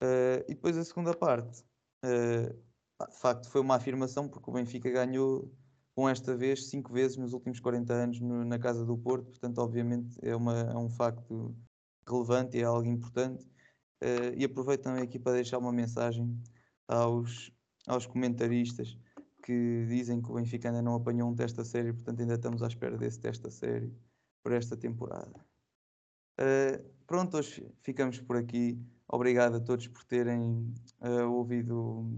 [0.00, 1.64] Eh, e depois a segunda parte,
[2.96, 5.52] pá, de facto foi uma afirmação, porque o Benfica ganhou
[5.96, 9.58] com esta vez cinco vezes nos últimos 40 anos no- na casa do Porto, portanto
[9.58, 11.56] obviamente é, uma, é um facto
[12.08, 13.44] relevante e é algo importante.
[14.00, 16.40] Eh, e aproveito também aqui para deixar uma mensagem
[16.86, 17.50] aos,
[17.84, 18.96] aos comentaristas
[19.48, 22.62] que dizem que o Benfica ainda não apanhou um teste a sério, portanto ainda estamos
[22.62, 23.96] à espera desse teste a sério
[24.42, 25.42] por esta temporada.
[26.38, 28.78] Uh, pronto, hoje fi- ficamos por aqui.
[29.08, 32.10] Obrigado a todos por terem uh, ouvido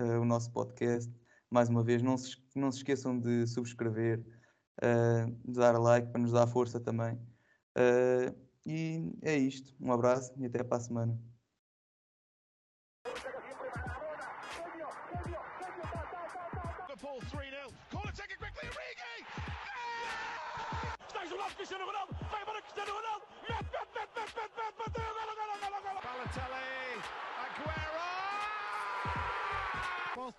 [0.00, 1.12] uh, o nosso podcast.
[1.50, 4.24] Mais uma vez, não se, não se esqueçam de subscrever,
[5.44, 7.18] de dar like para nos dar força também.
[8.66, 9.74] E é isto.
[9.80, 11.18] Um abraço e até para a semana.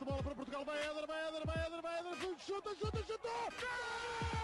[0.10, 3.30] Bola para Portugal, vai Éder, vai Éder, vai Éder, vai Éder, chuta, chuta, chuta!
[3.62, 4.39] Gol!